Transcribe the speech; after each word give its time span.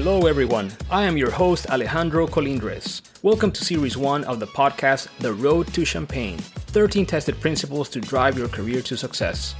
Hello, 0.00 0.26
everyone. 0.26 0.70
I 0.92 1.06
am 1.06 1.16
your 1.16 1.32
host, 1.32 1.66
Alejandro 1.70 2.28
Colindres. 2.28 3.02
Welcome 3.24 3.50
to 3.50 3.64
Series 3.64 3.96
1 3.96 4.22
of 4.26 4.38
the 4.38 4.46
podcast, 4.46 5.08
The 5.18 5.32
Road 5.32 5.74
to 5.74 5.84
Champagne 5.84 6.38
13 6.38 7.04
Tested 7.04 7.40
Principles 7.40 7.88
to 7.88 8.00
Drive 8.00 8.38
Your 8.38 8.46
Career 8.46 8.80
to 8.82 8.96
Success. 8.96 9.56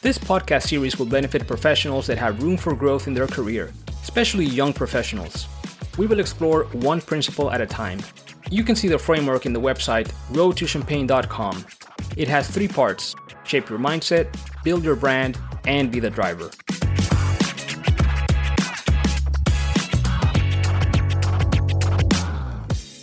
This 0.00 0.18
podcast 0.18 0.68
series 0.68 1.00
will 1.00 1.06
benefit 1.06 1.48
professionals 1.48 2.06
that 2.06 2.16
have 2.16 2.40
room 2.44 2.56
for 2.56 2.76
growth 2.76 3.08
in 3.08 3.12
their 3.12 3.26
career, 3.26 3.72
especially 4.04 4.44
young 4.44 4.72
professionals. 4.72 5.48
We 5.98 6.06
will 6.06 6.20
explore 6.20 6.66
one 6.66 7.00
principle 7.00 7.50
at 7.50 7.60
a 7.60 7.66
time. 7.66 7.98
You 8.52 8.62
can 8.62 8.76
see 8.76 8.86
the 8.86 9.00
framework 9.00 9.46
in 9.46 9.52
the 9.52 9.60
website 9.60 10.12
roadtochampagne.com. 10.30 11.66
It 12.16 12.28
has 12.28 12.48
three 12.48 12.68
parts 12.68 13.16
shape 13.42 13.68
your 13.68 13.80
mindset, 13.80 14.32
build 14.62 14.84
your 14.84 14.94
brand, 14.94 15.40
and 15.64 15.90
be 15.90 15.98
the 15.98 16.08
driver. 16.08 16.52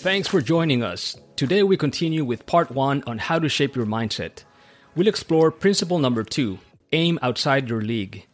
Thanks 0.10 0.28
for 0.28 0.42
joining 0.42 0.82
us. 0.82 1.16
Today 1.36 1.62
we 1.62 1.78
continue 1.78 2.26
with 2.26 2.48
part 2.48 2.72
one 2.72 3.04
on 3.06 3.20
how 3.20 3.38
to 3.38 3.48
shape 3.48 3.76
your 3.76 3.86
mindset. 3.86 4.44
We'll 4.96 5.08
explore 5.08 5.52
principle 5.52 6.00
number 6.00 6.24
two 6.24 6.58
aim 6.92 7.20
outside 7.22 7.70
your 7.70 7.82
league. 7.82 8.26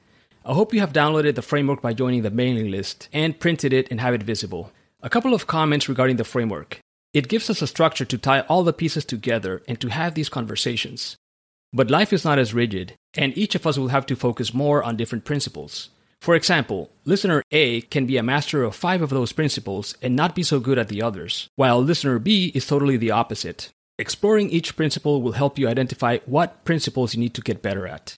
I 0.46 0.54
hope 0.54 0.74
you 0.74 0.80
have 0.80 0.94
downloaded 0.94 1.36
the 1.36 1.42
framework 1.42 1.82
by 1.82 1.92
joining 1.92 2.22
the 2.22 2.32
mailing 2.32 2.72
list 2.72 3.10
and 3.12 3.38
printed 3.38 3.74
it 3.74 3.90
and 3.92 4.00
have 4.00 4.14
it 4.14 4.24
visible. 4.24 4.72
A 5.04 5.10
couple 5.10 5.34
of 5.34 5.48
comments 5.48 5.90
regarding 5.90 6.16
the 6.16 6.24
framework. 6.24 6.80
It 7.14 7.28
gives 7.28 7.50
us 7.50 7.62
a 7.62 7.68
structure 7.68 8.06
to 8.06 8.18
tie 8.18 8.40
all 8.48 8.64
the 8.64 8.72
pieces 8.72 9.04
together 9.04 9.62
and 9.68 9.78
to 9.82 9.90
have 9.90 10.14
these 10.14 10.30
conversations. 10.30 11.18
But 11.74 11.92
life 11.92 12.14
is 12.14 12.24
not 12.24 12.40
as 12.40 12.54
rigid, 12.54 12.94
and 13.16 13.38
each 13.38 13.54
of 13.54 13.68
us 13.68 13.78
will 13.78 13.90
have 13.90 14.06
to 14.06 14.16
focus 14.16 14.54
more 14.54 14.82
on 14.82 14.96
different 14.96 15.26
principles. 15.26 15.90
For 16.26 16.34
example, 16.34 16.90
listener 17.04 17.44
A 17.52 17.82
can 17.82 18.08
be 18.08 18.18
a 18.18 18.24
master 18.24 18.64
of 18.64 18.76
five 18.76 19.04
of 19.04 19.12
those 19.12 19.32
principles 19.32 19.96
and 20.02 20.16
not 20.16 20.34
be 20.34 20.42
so 20.42 20.60
good 20.60 20.80
at 20.80 20.88
the 20.88 21.04
others, 21.04 21.50
while 21.56 21.80
listener 21.80 22.18
B 22.18 22.52
is 22.56 22.66
totally 22.66 22.98
the 22.98 23.12
opposite. 23.12 23.70
Exploring 24.00 24.50
each 24.50 24.76
principle 24.76 25.22
will 25.22 25.34
help 25.34 25.60
you 25.60 25.68
identify 25.68 26.18
what 26.26 26.66
principles 26.66 27.14
you 27.14 27.20
need 27.20 27.36
to 27.36 27.42
get 27.42 27.62
better 27.62 27.86
at. 27.86 28.16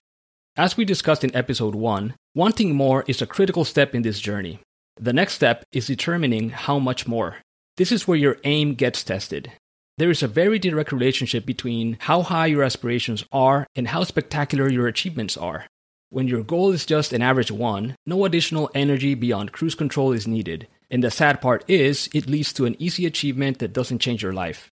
As 0.56 0.74
we 0.74 0.86
discussed 0.86 1.22
in 1.22 1.36
episode 1.36 1.74
1, 1.74 2.14
wanting 2.34 2.74
more 2.74 3.04
is 3.06 3.20
a 3.20 3.26
critical 3.26 3.66
step 3.66 3.94
in 3.94 4.00
this 4.00 4.20
journey. 4.20 4.60
The 4.98 5.12
next 5.12 5.34
step 5.34 5.64
is 5.72 5.86
determining 5.86 6.48
how 6.48 6.78
much 6.78 7.06
more. 7.06 7.36
This 7.76 7.92
is 7.92 8.08
where 8.08 8.16
your 8.16 8.38
aim 8.44 8.72
gets 8.72 9.04
tested. 9.04 9.52
There 9.98 10.10
is 10.10 10.22
a 10.22 10.28
very 10.28 10.58
direct 10.58 10.92
relationship 10.92 11.44
between 11.44 11.98
how 12.00 12.22
high 12.22 12.46
your 12.46 12.62
aspirations 12.62 13.22
are 13.32 13.66
and 13.76 13.88
how 13.88 14.04
spectacular 14.04 14.70
your 14.70 14.86
achievements 14.86 15.36
are. 15.36 15.66
When 16.10 16.26
your 16.26 16.42
goal 16.42 16.72
is 16.72 16.86
just 16.86 17.12
an 17.12 17.20
average 17.20 17.50
one, 17.50 17.94
no 18.06 18.24
additional 18.24 18.70
energy 18.74 19.14
beyond 19.14 19.52
cruise 19.52 19.74
control 19.74 20.12
is 20.12 20.26
needed. 20.26 20.66
And 20.90 21.04
the 21.04 21.10
sad 21.10 21.42
part 21.42 21.64
is, 21.68 22.08
it 22.14 22.26
leads 22.26 22.54
to 22.54 22.64
an 22.64 22.76
easy 22.78 23.04
achievement 23.04 23.58
that 23.58 23.74
doesn't 23.74 23.98
change 23.98 24.22
your 24.22 24.32
life. 24.32 24.70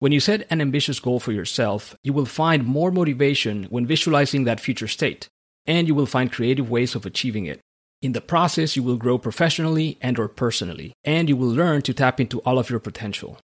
When 0.00 0.12
you 0.12 0.20
set 0.20 0.46
an 0.50 0.60
ambitious 0.60 1.00
goal 1.00 1.18
for 1.18 1.32
yourself, 1.32 1.96
you 2.04 2.12
will 2.12 2.26
find 2.26 2.66
more 2.66 2.90
motivation 2.90 3.64
when 3.70 3.86
visualizing 3.86 4.44
that 4.44 4.60
future 4.60 4.86
state, 4.86 5.28
and 5.64 5.88
you 5.88 5.94
will 5.94 6.04
find 6.04 6.30
creative 6.30 6.68
ways 6.68 6.94
of 6.94 7.06
achieving 7.06 7.46
it. 7.46 7.60
In 8.02 8.12
the 8.12 8.20
process, 8.20 8.76
you 8.76 8.82
will 8.82 8.98
grow 8.98 9.16
professionally 9.16 9.96
and 10.02 10.18
or 10.18 10.28
personally, 10.28 10.92
and 11.02 11.30
you 11.30 11.36
will 11.38 11.48
learn 11.48 11.80
to 11.82 11.94
tap 11.94 12.20
into 12.20 12.40
all 12.40 12.58
of 12.58 12.68
your 12.68 12.80
potential. 12.80 13.38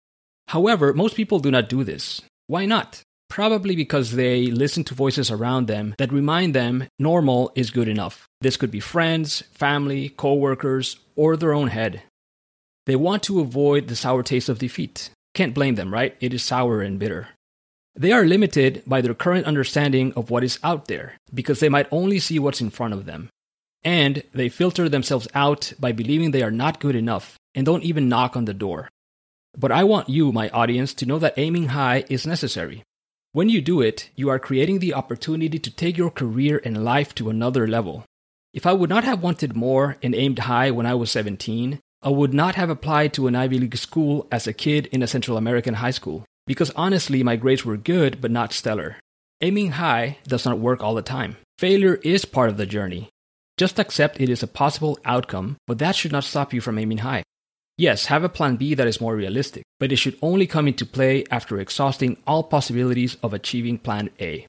However, 0.49 0.93
most 0.93 1.17
people 1.17 1.39
do 1.39 1.51
not 1.51 1.71
do 1.71 1.83
this. 1.83 2.21
Why 2.47 2.67
not? 2.67 3.01
Probably 3.33 3.75
because 3.75 4.13
they 4.13 4.49
listen 4.49 4.85
to 4.85 4.95
voices 4.95 5.31
around 5.31 5.67
them 5.67 5.95
that 5.97 6.13
remind 6.13 6.55
them 6.55 6.85
normal 6.99 7.51
is 7.55 7.71
good 7.71 7.89
enough. 7.89 8.29
This 8.43 8.59
could 8.59 8.71
be 8.71 8.79
friends, 8.79 9.43
family, 9.55 10.11
coworkers, 10.11 10.99
or 11.17 11.39
their 11.39 11.55
own 11.55 11.69
head. 11.69 12.03
They 12.85 12.95
want 12.95 13.23
to 13.23 13.41
avoid 13.41 13.89
the 13.89 13.97
sour 13.97 14.23
taste 14.23 14.51
of 14.51 14.59
defeat. 14.59 15.09
Can't 15.33 15.55
blame 15.55 15.77
them, 15.77 15.95
right? 15.95 16.15
It 16.21 16.35
is 16.35 16.43
sour 16.43 16.83
and 16.83 16.99
bitter. 16.99 17.29
They 17.95 18.13
are 18.13 18.27
limited 18.27 18.83
by 18.87 19.01
their 19.01 19.15
current 19.15 19.47
understanding 19.47 20.13
of 20.13 20.29
what 20.29 20.45
is 20.45 20.59
out 20.63 20.89
there 20.89 21.15
because 21.33 21.61
they 21.61 21.71
might 21.71 21.89
only 21.91 22.19
see 22.19 22.39
what's 22.39 22.61
in 22.61 22.69
front 22.69 22.93
of 22.93 23.07
them. 23.07 23.31
And 23.83 24.25
they 24.35 24.51
filter 24.51 24.91
themselves 24.91 25.27
out 25.35 25.73
by 25.81 25.93
believing 25.93 26.33
they 26.33 26.43
are 26.43 26.51
not 26.51 26.81
good 26.81 26.95
enough 26.95 27.39
and 27.55 27.65
don't 27.65 27.83
even 27.85 28.11
knock 28.11 28.37
on 28.37 28.45
the 28.45 28.53
door. 28.53 28.91
But 29.57 29.73
I 29.73 29.85
want 29.85 30.11
you, 30.11 30.33
my 30.33 30.51
audience, 30.51 30.93
to 30.93 31.07
know 31.07 31.19
that 31.21 31.39
aiming 31.39 31.69
high 31.69 32.05
is 32.11 32.27
necessary. 32.27 32.83
When 33.35 33.49
you 33.49 33.63
do 33.63 33.81
it, 33.81 34.11
you 34.15 34.29
are 34.29 34.39
creating 34.39 34.81
the 34.81 34.93
opportunity 34.93 35.59
to 35.59 35.71
take 35.71 35.97
your 35.97 36.11
career 36.11 36.61
and 36.67 36.85
life 36.85 37.15
to 37.15 37.31
another 37.31 37.67
level. 37.67 38.05
If 38.53 38.67
I 38.67 38.75
would 38.75 38.91
not 38.91 39.05
have 39.05 39.23
wanted 39.23 39.57
more 39.57 39.97
and 40.03 40.15
aimed 40.15 40.41
high 40.41 40.71
when 40.71 40.85
I 40.85 40.93
was 40.93 41.11
17, 41.13 41.81
I 42.03 42.11
would 42.11 42.35
not 42.35 42.57
have 42.57 42.69
applied 42.69 43.15
to 43.15 43.29
an 43.29 43.35
Ivy 43.35 43.59
League 43.59 43.77
school 43.79 44.29
as 44.31 44.47
a 44.47 44.53
kid 44.53 44.85
in 44.93 45.03
a 45.03 45.07
Central 45.07 45.39
American 45.39 45.75
high 45.75 45.93
school, 45.93 46.27
because 46.47 46.71
honestly, 46.77 47.23
my 47.23 47.37
grades 47.37 47.65
were 47.65 47.79
good 47.79 48.21
but 48.21 48.31
not 48.31 48.53
stellar. 48.53 48.97
Aiming 49.41 49.71
high 49.71 50.19
does 50.29 50.45
not 50.45 50.59
work 50.59 50.83
all 50.83 50.95
the 50.95 51.01
time. 51.01 51.39
Failure 51.57 52.01
is 52.05 52.27
part 52.27 52.51
of 52.51 52.59
the 52.59 52.67
journey. 52.67 53.09
Just 53.57 53.79
accept 53.79 54.21
it 54.21 54.29
is 54.29 54.43
a 54.43 54.47
possible 54.47 54.99
outcome, 55.07 55.57
but 55.67 55.79
that 55.79 55.97
should 55.97 56.13
not 56.13 56.25
stop 56.25 56.53
you 56.53 56.61
from 56.61 56.79
aiming 56.79 56.99
high. 56.99 57.23
Yes, 57.79 58.07
have 58.07 58.23
a 58.23 58.29
plan 58.29 58.57
B 58.57 58.75
that 58.75 58.87
is 58.87 59.01
more 59.01 59.17
realistic, 59.17 59.65
but 59.81 59.93
it 59.93 59.97
should 59.97 60.19
only 60.21 60.47
come 60.47 60.69
into 60.69 60.85
play 60.85 61.25
after 61.31 61.59
exhausting 61.59 62.17
all 62.27 62.43
possibilities 62.43 63.17
of 63.23 63.33
achieving 63.33 63.79
plan 63.79 64.11
A. 64.21 64.47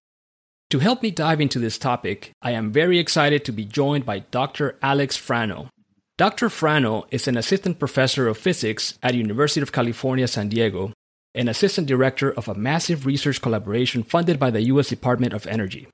To 0.71 0.79
help 0.79 1.03
me 1.03 1.11
dive 1.11 1.39
into 1.39 1.59
this 1.59 1.77
topic, 1.77 2.31
I 2.41 2.51
am 2.51 2.71
very 2.71 2.99
excited 2.99 3.45
to 3.45 3.51
be 3.51 3.63
joined 3.63 4.05
by 4.05 4.19
Dr. 4.19 4.77
Alex 4.81 5.17
Frano. 5.17 5.69
Dr. 6.17 6.49
Frano 6.49 7.05
is 7.11 7.27
an 7.27 7.37
assistant 7.37 7.79
professor 7.79 8.27
of 8.27 8.37
physics 8.37 8.97
at 9.01 9.15
University 9.15 9.61
of 9.61 9.71
California, 9.71 10.27
San 10.27 10.49
Diego, 10.49 10.91
and 11.33 11.49
assistant 11.49 11.87
director 11.87 12.31
of 12.31 12.47
a 12.47 12.55
massive 12.55 13.05
research 13.05 13.41
collaboration 13.41 14.03
funded 14.03 14.39
by 14.39 14.51
the 14.51 14.61
US 14.63 14.89
Department 14.89 15.33
of 15.33 15.47
Energy. 15.47 15.87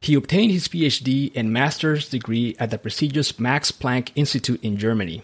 He 0.00 0.14
obtained 0.14 0.52
his 0.52 0.68
PhD 0.68 1.32
and 1.34 1.52
master's 1.52 2.08
degree 2.08 2.54
at 2.58 2.70
the 2.70 2.78
prestigious 2.78 3.40
Max 3.40 3.72
Planck 3.72 4.10
Institute 4.14 4.62
in 4.62 4.76
Germany. 4.76 5.22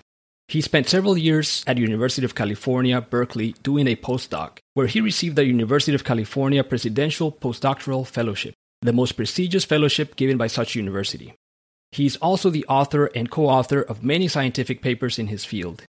He 0.51 0.61
spent 0.61 0.89
several 0.89 1.17
years 1.17 1.63
at 1.69 1.79
University 1.79 2.25
of 2.25 2.35
California, 2.35 3.01
Berkeley, 3.01 3.55
doing 3.63 3.87
a 3.87 3.95
postdoc, 3.95 4.59
where 4.75 4.89
he 4.89 5.01
received 5.01 5.37
the 5.37 5.45
University 5.45 5.95
of 5.95 6.03
California 6.03 6.65
Presidential 6.65 7.31
Postdoctoral 7.31 8.05
Fellowship, 8.05 8.55
the 8.83 8.93
most 8.93 9.13
prestigious 9.13 9.65
fellowship 9.65 10.17
given 10.17 10.37
by 10.37 10.49
such 10.49 10.75
university. 10.75 11.35
He 11.93 12.05
is 12.05 12.17
also 12.17 12.51
the 12.51 12.67
author 12.67 13.07
and 13.15 13.31
co 13.31 13.47
author 13.47 13.81
of 13.81 14.03
many 14.03 14.27
scientific 14.27 14.83
papers 14.83 15.21
in 15.21 15.29
his 15.29 15.45
field. 15.45 15.85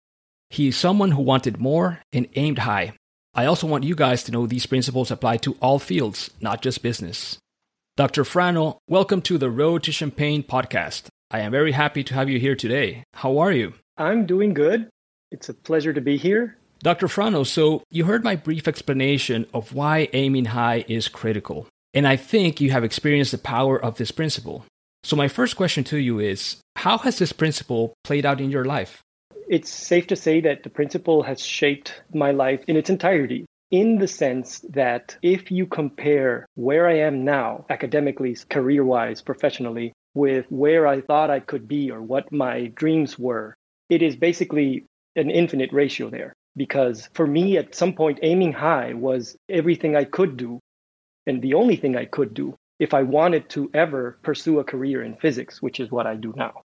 He 0.51 0.69
is 0.69 0.77
someone 0.77 1.13
who 1.13 1.23
wanted 1.23 1.59
more 1.59 2.01
and 2.13 2.29
aimed 2.35 2.59
high. 2.59 2.93
I 3.33 3.47
also 3.47 3.67
want 3.67 3.85
you 3.85 3.95
guys 3.95 4.25
to 4.25 4.33
know 4.33 4.47
these 4.47 4.67
principles 4.67 5.11
apply 5.11 5.39
to 5.39 5.57
all 5.63 5.79
fields, 5.79 6.29
not 6.39 6.61
just 6.61 6.83
business. 6.83 7.39
Dr. 7.97 8.25
Frano, 8.25 8.77
welcome 8.87 9.23
to 9.23 9.39
the 9.39 9.49
Road 9.49 9.85
to 9.85 9.93
Champagne 9.93 10.43
podcast. 10.43 11.09
I 11.33 11.41
am 11.41 11.53
very 11.53 11.71
happy 11.71 12.03
to 12.03 12.15
have 12.15 12.29
you 12.29 12.41
here 12.41 12.57
today. 12.57 13.05
How 13.15 13.39
are 13.39 13.53
you? 13.53 13.75
I'm 13.97 14.27
doing 14.27 14.53
good. 14.53 14.89
It's 15.31 15.49
a 15.49 15.55
pleasure 15.55 15.93
to 15.93 16.01
be 16.01 16.17
here. 16.17 16.57
Dr. 16.81 17.07
Frano, 17.07 17.47
so 17.47 17.85
you 17.89 18.05
heard 18.05 18.25
my 18.25 18.35
brief 18.35 18.67
explanation 18.67 19.47
of 19.55 19.73
why 19.73 20.09
aiming 20.13 20.47
high 20.47 20.85
is 20.89 21.07
critical. 21.07 21.69
And 21.95 22.09
I 22.09 22.17
think 22.17 22.61
you 22.61 22.73
have 22.73 22.83
experienced 22.83 23.31
the 23.31 23.39
power 23.39 23.81
of 23.81 23.97
this 23.97 24.11
principle. 24.11 24.65
So, 25.05 25.15
my 25.15 25.29
first 25.29 25.55
question 25.55 25.85
to 25.85 25.99
you 25.99 26.19
is 26.19 26.57
How 26.75 26.99
has 26.99 27.19
this 27.19 27.33
principle 27.33 27.95
played 28.03 28.27
out 28.27 28.41
in 28.41 28.51
your 28.51 28.65
life? 28.65 29.01
It's 29.49 29.71
safe 29.71 30.09
to 30.09 30.17
say 30.17 30.41
that 30.41 30.65
the 30.65 30.71
principle 30.71 31.23
has 31.23 31.41
shaped 31.41 32.03
my 32.13 32.33
life 32.33 32.65
in 32.67 32.77
its 32.77 32.91
entirety, 32.91 33.47
in 33.71 33.99
the 33.99 34.09
sense 34.09 34.61
that 34.71 35.17
if 35.23 35.53
you 35.53 35.67
compare 35.67 36.45
where 36.57 36.89
I 36.89 36.99
am 36.99 37.25
now, 37.25 37.67
academically, 37.71 38.37
career 38.49 38.85
wise, 38.85 39.23
professionally, 39.23 39.93
with 40.15 40.47
where 40.51 40.87
I 40.87 41.01
thought 41.01 41.31
I 41.31 41.41
could 41.41 41.69
be 41.69 41.91
or 41.91 42.03
what 42.03 42.33
my 42.33 42.67
dreams 42.67 43.19
were, 43.19 43.57
it 43.89 44.03
is 44.03 44.17
basically 44.17 44.87
an 45.17 45.31
infinite 45.31 45.73
ratio 45.73 46.11
there. 46.11 46.35
Because 46.57 47.09
for 47.15 47.27
me, 47.27 47.57
at 47.57 47.75
some 47.75 47.95
point, 47.95 48.19
aiming 48.23 48.53
high 48.53 48.95
was 48.95 49.37
everything 49.49 49.95
I 49.95 50.05
could 50.05 50.37
do 50.37 50.59
and 51.27 51.41
the 51.43 51.55
only 51.55 51.77
thing 51.77 51.97
I 51.97 52.07
could 52.07 52.35
do 52.35 52.57
if 52.79 52.95
I 52.95 53.03
wanted 53.03 53.49
to 53.51 53.71
ever 53.75 54.19
pursue 54.23 54.59
a 54.59 54.65
career 54.65 55.03
in 55.03 55.17
physics, 55.17 55.63
which 55.63 55.79
is 55.81 55.91
what 55.91 56.07
I 56.07 56.17
do 56.17 56.33
now. 56.37 56.63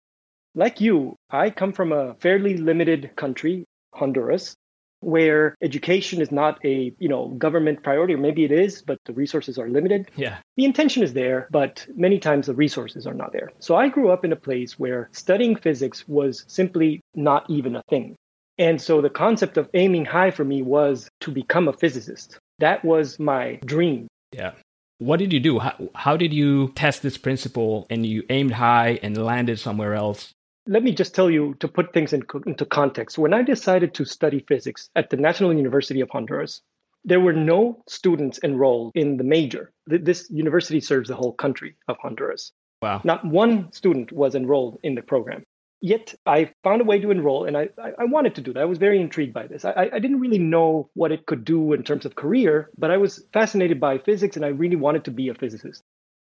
Like 0.55 0.81
you, 0.81 1.15
I 1.29 1.49
come 1.51 1.71
from 1.71 1.91
a 1.91 2.15
fairly 2.15 2.57
limited 2.57 3.11
country, 3.15 3.65
Honduras, 3.93 4.55
where 5.01 5.55
education 5.61 6.21
is 6.21 6.31
not 6.31 6.59
a 6.65 6.93
you 6.99 7.09
know 7.09 7.29
government 7.37 7.83
priority 7.83 8.13
or 8.13 8.17
maybe 8.17 8.43
it 8.43 8.51
is 8.51 8.81
but 8.81 8.97
the 9.05 9.13
resources 9.13 9.57
are 9.57 9.69
limited. 9.69 10.09
Yeah. 10.15 10.37
The 10.57 10.65
intention 10.65 11.03
is 11.03 11.13
there 11.13 11.47
but 11.51 11.85
many 11.95 12.19
times 12.19 12.47
the 12.47 12.55
resources 12.55 13.07
are 13.07 13.13
not 13.13 13.33
there. 13.33 13.51
So 13.59 13.75
i 13.75 13.87
grew 13.87 14.09
up 14.09 14.25
in 14.25 14.31
a 14.31 14.35
place 14.35 14.77
where 14.77 15.09
studying 15.11 15.55
physics 15.55 16.07
was 16.07 16.45
simply 16.47 17.01
not 17.15 17.49
even 17.49 17.75
a 17.75 17.83
thing. 17.89 18.15
And 18.57 18.81
so 18.81 19.01
the 19.01 19.09
concept 19.09 19.57
of 19.57 19.69
aiming 19.73 20.05
high 20.05 20.31
for 20.31 20.43
me 20.43 20.61
was 20.61 21.09
to 21.21 21.31
become 21.31 21.69
a 21.69 21.73
physicist. 21.73 22.37
That 22.59 22.83
was 22.83 23.17
my 23.17 23.59
dream. 23.65 24.07
Yeah. 24.33 24.51
What 24.97 25.19
did 25.19 25.31
you 25.31 25.39
do? 25.39 25.59
How, 25.59 25.75
how 25.95 26.17
did 26.17 26.33
you 26.33 26.73
test 26.75 27.01
this 27.01 27.17
principle 27.17 27.87
and 27.89 28.05
you 28.05 28.23
aimed 28.29 28.51
high 28.51 28.99
and 29.01 29.17
landed 29.17 29.59
somewhere 29.59 29.93
else 29.93 30.33
let 30.69 30.83
me 30.83 30.91
just 30.91 31.15
tell 31.15 31.31
you 31.31 31.55
to 31.59 31.67
put 31.67 31.93
things 31.93 32.13
in, 32.13 32.23
into 32.45 32.65
context. 32.65 33.17
When 33.17 33.33
I 33.33 33.41
decided 33.41 33.95
to 33.95 34.05
study 34.05 34.45
physics 34.47 34.89
at 34.95 35.09
the 35.09 35.17
National 35.17 35.51
University 35.51 35.99
of 35.99 36.11
Honduras, 36.11 36.61
there 37.03 37.19
were 37.19 37.33
no 37.33 37.81
students 37.87 38.39
enrolled 38.43 38.91
in 38.93 39.17
the 39.17 39.23
major. 39.23 39.71
This 39.87 40.29
university 40.29 40.79
serves 40.79 41.09
the 41.09 41.15
whole 41.15 41.33
country 41.33 41.75
of 41.87 41.97
Honduras. 41.97 42.51
Wow. 42.83 43.01
Not 43.03 43.25
one 43.25 43.71
student 43.71 44.11
was 44.11 44.35
enrolled 44.35 44.77
in 44.83 44.93
the 44.93 45.01
program. 45.01 45.43
Yet 45.81 46.13
I 46.25 46.51
found 46.63 46.81
a 46.81 46.85
way 46.85 46.99
to 46.99 47.09
enroll 47.09 47.45
and 47.45 47.57
I, 47.57 47.69
I, 47.97 48.03
wanted 48.03 48.35
to 48.35 48.41
do 48.41 48.53
that. 48.53 48.61
I 48.61 48.65
was 48.65 48.77
very 48.77 48.99
intrigued 48.99 49.33
by 49.33 49.47
this. 49.47 49.63
I, 49.63 49.89
I 49.93 49.99
didn't 49.99 50.19
really 50.19 50.37
know 50.37 50.89
what 50.93 51.13
it 51.13 51.25
could 51.25 51.45
do 51.45 51.71
in 51.71 51.83
terms 51.83 52.05
of 52.05 52.15
career, 52.15 52.69
but 52.77 52.91
I 52.91 52.97
was 52.97 53.25
fascinated 53.33 53.79
by 53.79 53.97
physics 53.97 54.35
and 54.35 54.43
I 54.43 54.49
really 54.49 54.75
wanted 54.75 55.05
to 55.05 55.11
be 55.11 55.29
a 55.29 55.33
physicist. 55.33 55.83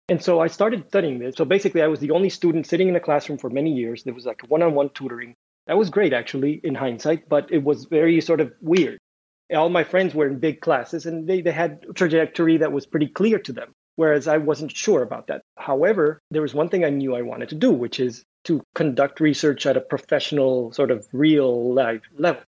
And 0.09 0.23
so 0.23 0.41
I 0.41 0.47
started 0.47 0.87
studying 0.89 1.19
this. 1.19 1.37
So 1.37 1.45
basically, 1.45 1.83
I 1.83 1.87
was 1.87 2.01
the 2.01 2.13
only 2.13 2.31
student 2.31 2.67
sitting 2.67 2.89
in 2.89 2.97
a 2.97 3.01
classroom 3.01 3.39
for 3.39 3.51
many 3.51 3.73
years. 3.73 4.03
There 4.03 4.15
was 4.15 4.27
like 4.27 4.43
one 4.49 4.63
on 4.63 4.75
one 4.75 4.91
tutoring. 4.91 5.35
That 5.67 5.77
was 5.77 5.91
great, 5.91 6.15
actually, 6.15 6.61
in 6.65 6.75
hindsight, 6.75 7.29
but 7.29 7.53
it 7.53 7.63
was 7.63 7.85
very 7.85 8.21
sort 8.23 8.41
of 8.41 8.53
weird. 8.63 8.99
All 9.55 9.69
my 9.69 9.85
friends 9.85 10.15
were 10.15 10.27
in 10.27 10.39
big 10.39 10.61
classes 10.61 11.07
and 11.07 11.27
they, 11.27 11.43
they 11.43 11.53
had 11.53 11.85
trajectory 11.95 12.59
that 12.59 12.73
was 12.73 12.87
pretty 12.87 13.09
clear 13.09 13.39
to 13.41 13.53
them 13.53 13.73
whereas 13.99 14.29
I 14.29 14.37
wasn't 14.37 14.77
sure 14.77 15.03
about 15.03 15.27
that. 15.27 15.43
However, 15.57 16.21
there 16.31 16.41
was 16.41 16.55
one 16.55 16.69
thing 16.69 16.85
I 16.85 16.91
knew 16.91 17.17
I 17.17 17.23
wanted 17.23 17.49
to 17.49 17.57
do, 17.57 17.73
which 17.73 17.99
is 17.99 18.23
to 18.45 18.63
conduct 18.77 19.19
research 19.19 19.67
at 19.67 19.77
a 19.77 19.81
professional, 19.81 20.73
sort 20.73 20.93
of 20.93 21.09
real 21.13 21.75
life 21.75 22.03
level. 22.17 22.43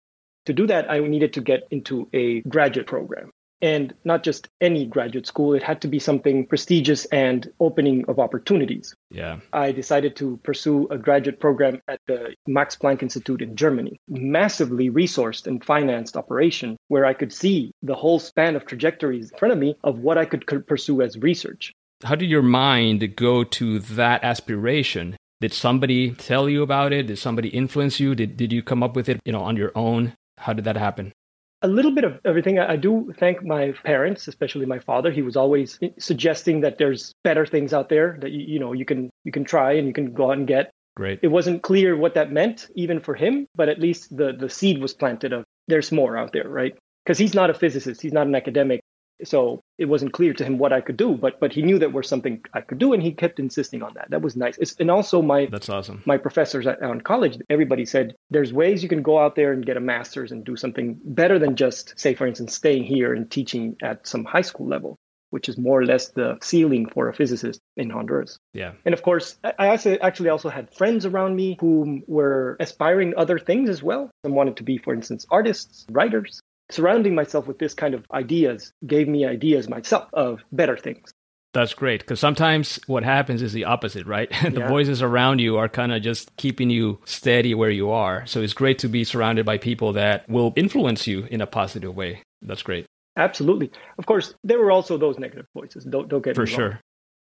To 0.46 0.54
do 0.54 0.68
that, 0.68 0.92
I 0.92 1.00
needed 1.00 1.34
to 1.34 1.42
get 1.42 1.64
into 1.72 2.08
a 2.14 2.42
graduate 2.42 2.86
program 2.86 3.32
and 3.62 3.94
not 4.04 4.24
just 4.24 4.48
any 4.62 4.86
graduate 4.86 5.28
school. 5.28 5.54
It 5.54 5.64
had 5.64 5.82
to 5.82 5.88
be 5.88 6.00
something 6.00 6.46
prestigious 6.46 7.06
and 7.06 7.52
opening 7.60 8.06
of 8.08 8.20
opportunities. 8.20 8.96
Yeah. 9.10 9.40
I 9.54 9.72
decided 9.72 10.16
to 10.18 10.38
pursue 10.44 10.88
a 10.90 10.98
graduate 10.98 11.40
program 11.40 11.82
at 11.88 12.00
the 12.08 12.36
Max 12.48 12.76
Planck 12.76 13.02
Institute 13.02 13.42
in 13.42 13.56
Germany, 13.56 14.00
massively 14.08 14.90
resourced 14.90 15.48
and 15.48 15.64
financed 15.64 16.16
operation 16.16 16.78
where 16.88 17.06
I 17.06 17.14
could 17.14 17.34
see 17.34 17.72
the 17.82 17.96
whole 17.96 18.20
span 18.20 18.56
of 18.56 18.66
trajectories 18.66 19.32
in 19.32 19.38
front 19.38 19.52
of 19.54 19.58
me 19.58 19.76
of 19.84 20.00
what 20.00 20.18
I 20.18 20.26
could 20.26 20.46
pursue 20.68 21.02
as 21.02 21.18
research. 21.18 21.74
How 22.04 22.16
did 22.16 22.30
your 22.30 22.42
mind 22.42 23.16
go 23.16 23.44
to 23.44 23.80
that 23.80 24.24
aspiration? 24.24 25.18
Did 25.42 25.54
somebody 25.54 26.12
tell 26.12 26.50
you 26.50 26.64
about 26.64 26.94
it? 26.94 27.08
Did 27.08 27.18
somebody 27.18 27.50
influence 27.50 28.00
you? 28.00 28.16
Did, 28.16 28.38
did 28.38 28.52
you 28.54 28.62
come 28.62 28.84
up 28.84 28.96
with 28.96 29.10
it, 29.10 29.20
you 29.26 29.32
know, 29.32 29.42
on 29.42 29.58
your 29.58 29.72
own? 29.76 30.14
How 30.38 30.54
did 30.54 30.66
that 30.66 30.78
happen? 30.78 31.12
A 31.62 31.68
little 31.68 31.92
bit 31.92 32.04
of 32.04 32.20
everything. 32.26 32.60
I 32.60 32.76
do 32.76 33.14
thank 33.18 33.44
my 33.44 33.74
parents, 33.84 34.28
especially 34.28 34.66
my 34.66 34.80
father. 34.80 35.12
He 35.12 35.22
was 35.22 35.36
always 35.36 35.80
suggesting 35.98 36.62
that 36.62 36.78
there's 36.78 37.14
better 37.24 37.46
things 37.46 37.74
out 37.74 37.90
there 37.90 38.18
that 38.22 38.32
you, 38.32 38.46
you 38.54 38.60
know 38.60 38.74
you 38.74 38.86
can 38.86 39.10
you 39.24 39.32
can 39.32 39.44
try 39.44 39.74
and 39.74 39.88
you 39.88 39.94
can 39.94 40.14
go 40.14 40.32
out 40.32 40.38
and 40.38 40.48
get. 40.48 40.72
Great. 40.96 41.20
It 41.22 41.28
wasn't 41.28 41.64
clear 41.64 41.96
what 41.96 42.16
that 42.16 42.32
meant 42.32 42.70
even 42.76 43.00
for 43.00 43.16
him, 43.16 43.48
but 43.56 43.70
at 43.70 43.80
least 43.80 44.16
the 44.16 44.34
the 44.34 44.50
seed 44.50 44.82
was 44.82 44.94
planted 44.94 45.34
of 45.34 45.44
there's 45.68 45.92
more 45.92 46.18
out 46.18 46.34
there, 46.34 46.48
right? 46.48 46.78
Because 47.06 47.18
he's 47.18 47.34
not 47.34 47.50
a 47.50 47.54
physicist, 47.54 48.02
he's 48.02 48.14
not 48.14 48.28
an 48.28 48.36
academic, 48.36 48.82
so 49.24 49.62
it 49.78 49.86
wasn't 49.86 50.14
clear 50.14 50.34
to 50.34 50.44
him 50.44 50.58
what 50.58 50.74
I 50.74 50.82
could 50.82 50.98
do, 50.98 51.16
but 51.16 51.40
but 51.40 51.54
he 51.54 51.62
knew 51.62 51.80
that 51.80 51.94
was 51.94 52.08
something 52.08 52.44
I 52.54 52.62
could 52.62 52.80
do, 52.80 52.94
and 52.94 53.02
he 53.04 53.12
kept 53.12 53.40
insisting 53.40 53.84
on 53.84 53.94
that. 53.96 54.10
That 54.10 54.22
was 54.22 54.36
nice. 54.36 54.58
It's, 54.58 54.76
and 54.80 54.90
also 54.90 55.22
my 55.22 55.48
that's 55.48 55.70
awesome. 55.70 56.02
My 56.06 56.18
professors 56.18 56.68
at, 56.68 56.82
on 56.82 57.02
college, 57.02 57.38
everybody 57.50 57.86
said 57.86 58.16
there's 58.30 58.54
ways 58.54 58.84
you 58.84 58.90
can 58.90 59.02
go 59.02 59.20
out 59.20 59.36
there 59.36 59.52
and 59.52 59.66
get 59.66 59.78
a 59.78 59.82
master's 59.82 60.32
and 60.32 60.44
do 60.44 60.56
something 60.56 61.00
better 61.04 61.40
than 61.40 61.56
just 61.56 61.94
say, 62.00 62.14
for 62.14 62.28
instance, 62.28 62.54
staying 62.54 62.84
here 62.84 63.14
and 63.14 63.30
teaching 63.30 63.76
at 63.82 64.08
some 64.08 64.26
high 64.26 64.42
school 64.42 64.68
level, 64.68 64.96
which 65.32 65.50
is 65.50 65.58
more 65.58 65.80
or 65.80 65.86
less 65.86 66.10
the 66.10 66.38
ceiling 66.42 66.88
for 66.88 67.10
a 67.10 67.14
physicist 67.14 67.60
in 67.78 67.90
Honduras. 67.90 68.38
Yeah. 68.54 68.74
And 68.86 68.94
of 68.94 69.02
course, 69.02 69.38
I 69.44 69.70
also 69.70 69.98
actually 70.02 70.30
also 70.30 70.50
had 70.50 70.74
friends 70.74 71.06
around 71.06 71.36
me 71.36 71.58
who 71.60 72.02
were 72.08 72.58
aspiring 72.60 73.14
other 73.18 73.40
things 73.40 73.70
as 73.70 73.84
well. 73.84 74.10
Some 74.26 74.36
wanted 74.36 74.58
to 74.58 74.64
be, 74.64 74.78
for 74.78 74.94
instance, 74.94 75.26
artists, 75.30 75.86
writers 75.90 76.42
surrounding 76.70 77.16
myself 77.16 77.48
with 77.48 77.60
this 77.60 77.74
kind 77.74 77.94
of 77.94 78.06
ideas 78.12 78.74
gave 78.86 79.08
me 79.08 79.26
ideas 79.26 79.68
myself 79.70 80.10
of 80.14 80.42
better 80.52 80.78
things. 80.78 81.14
That's 81.54 81.74
great 81.74 82.02
because 82.02 82.20
sometimes 82.20 82.80
what 82.86 83.04
happens 83.04 83.42
is 83.42 83.54
the 83.54 83.66
opposite, 83.66 84.06
right? 84.06 84.30
the 84.44 84.60
yeah. 84.60 84.68
voices 84.68 85.02
around 85.02 85.40
you 85.40 85.58
are 85.58 85.68
kind 85.68 85.92
of 85.92 86.04
just 86.04 86.36
keeping 86.38 86.70
you 86.70 87.00
steady 87.06 87.56
where 87.56 87.72
you 87.72 87.90
are. 87.90 88.26
So 88.28 88.42
it's 88.42 88.54
great 88.54 88.78
to 88.80 88.88
be 88.88 89.04
surrounded 89.04 89.46
by 89.46 89.58
people 89.58 89.94
that 89.94 90.30
will 90.30 90.54
influence 90.56 91.08
you 91.08 91.28
in 91.32 91.42
a 91.42 91.48
positive 91.48 91.96
way. 91.96 92.22
That's 92.42 92.62
great. 92.62 92.86
Absolutely. 93.18 93.72
Of 93.98 94.06
course, 94.06 94.34
there 94.44 94.60
were 94.60 94.72
also 94.72 94.98
those 94.98 95.18
negative 95.18 95.48
voices. 95.56 95.84
Don't, 95.84 96.08
don't 96.08 96.24
get 96.24 96.36
For 96.36 96.46
me 96.46 96.52
wrong. 96.52 96.58
sure. 96.58 96.80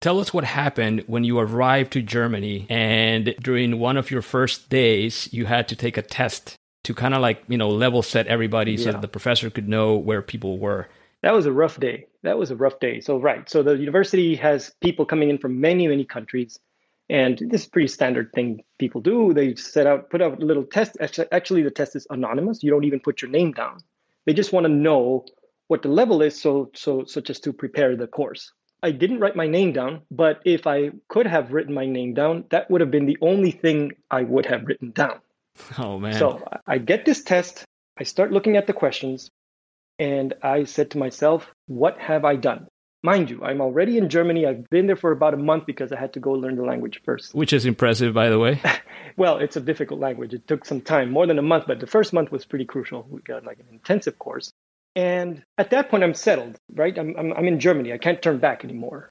Tell 0.01 0.19
us 0.19 0.33
what 0.33 0.44
happened 0.44 1.03
when 1.07 1.24
you 1.24 1.39
arrived 1.39 1.91
to 1.94 2.01
Germany 2.01 2.68
and 2.69 3.36
during 3.41 3.80
one 3.80 3.97
of 3.97 4.12
your 4.12 4.21
first 4.21 4.69
days, 4.69 5.27
you 5.33 5.45
had 5.45 5.68
to 5.69 5.75
take 5.75 5.97
a 5.97 6.01
test 6.01 6.56
to 6.89 6.95
kind 6.95 7.13
of 7.13 7.21
like 7.21 7.44
you 7.47 7.57
know 7.57 7.69
level 7.69 8.01
set 8.01 8.25
everybody 8.25 8.71
yeah. 8.71 8.86
so 8.86 8.91
that 8.91 9.01
the 9.01 9.07
professor 9.07 9.51
could 9.51 9.69
know 9.69 9.95
where 9.95 10.24
people 10.24 10.57
were. 10.57 10.89
That 11.21 11.33
was 11.36 11.45
a 11.45 11.51
rough 11.51 11.80
day. 11.80 12.07
That 12.24 12.39
was 12.39 12.50
a 12.50 12.56
rough 12.56 12.80
day. 12.80 13.00
So 13.00 13.19
right. 13.19 13.47
So 13.47 13.62
the 13.62 13.77
university 13.77 14.36
has 14.38 14.71
people 14.81 15.06
coming 15.06 15.30
in 15.30 15.38
from 15.38 15.62
many 15.62 15.88
many 15.88 16.03
countries 16.03 16.57
and 17.07 17.38
this 17.51 17.62
is 17.62 17.68
pretty 17.68 17.89
standard 17.89 18.33
thing 18.33 18.63
people 18.80 19.01
do. 19.01 19.33
They 19.36 19.53
set 19.53 19.86
out 19.86 20.09
put 20.09 20.21
out 20.24 20.41
a 20.41 20.45
little 20.45 20.63
test 20.63 20.97
actually 21.31 21.62
the 21.62 21.69
test 21.69 21.95
is 21.95 22.07
anonymous. 22.09 22.63
You 22.63 22.71
don't 22.71 22.86
even 22.86 23.00
put 23.00 23.21
your 23.21 23.30
name 23.30 23.51
down. 23.51 23.77
They 24.25 24.33
just 24.33 24.51
want 24.51 24.65
to 24.65 24.74
know 24.88 25.25
what 25.68 25.83
the 25.83 25.89
level 25.89 26.24
is 26.24 26.41
so 26.41 26.71
so 26.74 27.06
such 27.06 27.30
as 27.30 27.39
to 27.41 27.53
prepare 27.53 27.95
the 27.95 28.07
course. 28.07 28.51
I 28.81 28.89
didn't 28.89 29.19
write 29.19 29.36
my 29.36 29.45
name 29.45 29.74
down, 29.74 30.01
but 30.09 30.41
if 30.44 30.65
I 30.65 30.89
could 31.07 31.27
have 31.27 31.51
written 31.51 31.74
my 31.75 31.86
name 31.86 32.15
down, 32.15 32.45
that 32.50 32.71
would 32.71 32.81
have 32.81 32.89
been 32.89 33.06
the 33.06 33.18
only 33.21 33.51
thing 33.51 33.91
I 34.09 34.24
would 34.24 34.47
have 34.47 34.63
written 34.65 34.89
down. 34.91 35.19
Oh, 35.78 36.00
man. 36.00 36.14
So 36.14 36.48
I 36.68 36.78
get 36.78 37.06
this 37.06 37.24
test, 37.24 37.64
I 37.98 38.04
start 38.04 38.32
looking 38.32 38.58
at 38.58 38.68
the 38.68 38.74
questions, 38.74 39.30
and 39.98 40.34
I 40.42 40.64
said 40.64 40.92
to 40.92 40.98
myself, 40.98 41.48
what 41.68 41.98
have 42.00 42.26
I 42.26 42.36
done? 42.36 42.68
Mind 43.02 43.30
you, 43.30 43.42
I'm 43.44 43.62
already 43.62 43.98
in 43.98 44.10
Germany. 44.10 44.46
I've 44.46 44.70
been 44.70 44.88
there 44.88 44.98
for 44.98 45.12
about 45.12 45.34
a 45.34 45.38
month 45.38 45.66
because 45.66 45.94
I 45.94 46.00
had 46.00 46.14
to 46.14 46.20
go 46.20 46.32
learn 46.32 46.58
the 46.58 46.64
language 46.64 47.02
first. 47.06 47.34
Which 47.34 47.54
is 47.54 47.66
impressive, 47.66 48.14
by 48.14 48.30
the 48.30 48.40
way. 48.40 48.62
well, 49.18 49.38
it's 49.38 49.56
a 49.56 49.62
difficult 49.62 50.02
language. 50.02 50.34
It 50.34 50.48
took 50.48 50.66
some 50.66 50.82
time, 50.82 51.12
more 51.12 51.26
than 51.26 51.40
a 51.40 51.44
month, 51.44 51.66
but 51.68 51.80
the 51.80 51.88
first 51.88 52.12
month 52.12 52.32
was 52.32 52.46
pretty 52.46 52.66
crucial. 52.66 53.06
We 53.10 53.22
got 53.22 53.46
like 53.46 53.60
an 53.60 53.68
intensive 53.72 54.20
course. 54.20 54.52
And 54.96 55.44
at 55.58 55.70
that 55.70 55.90
point, 55.90 56.04
I'm 56.04 56.14
settled, 56.14 56.58
right? 56.74 56.98
I'm, 56.98 57.16
I'm, 57.18 57.32
I'm 57.34 57.48
in 57.48 57.60
Germany. 57.60 57.94
I 57.94 58.00
can't 58.00 58.22
turn 58.22 58.40
back 58.40 58.66
anymore. 58.66 59.10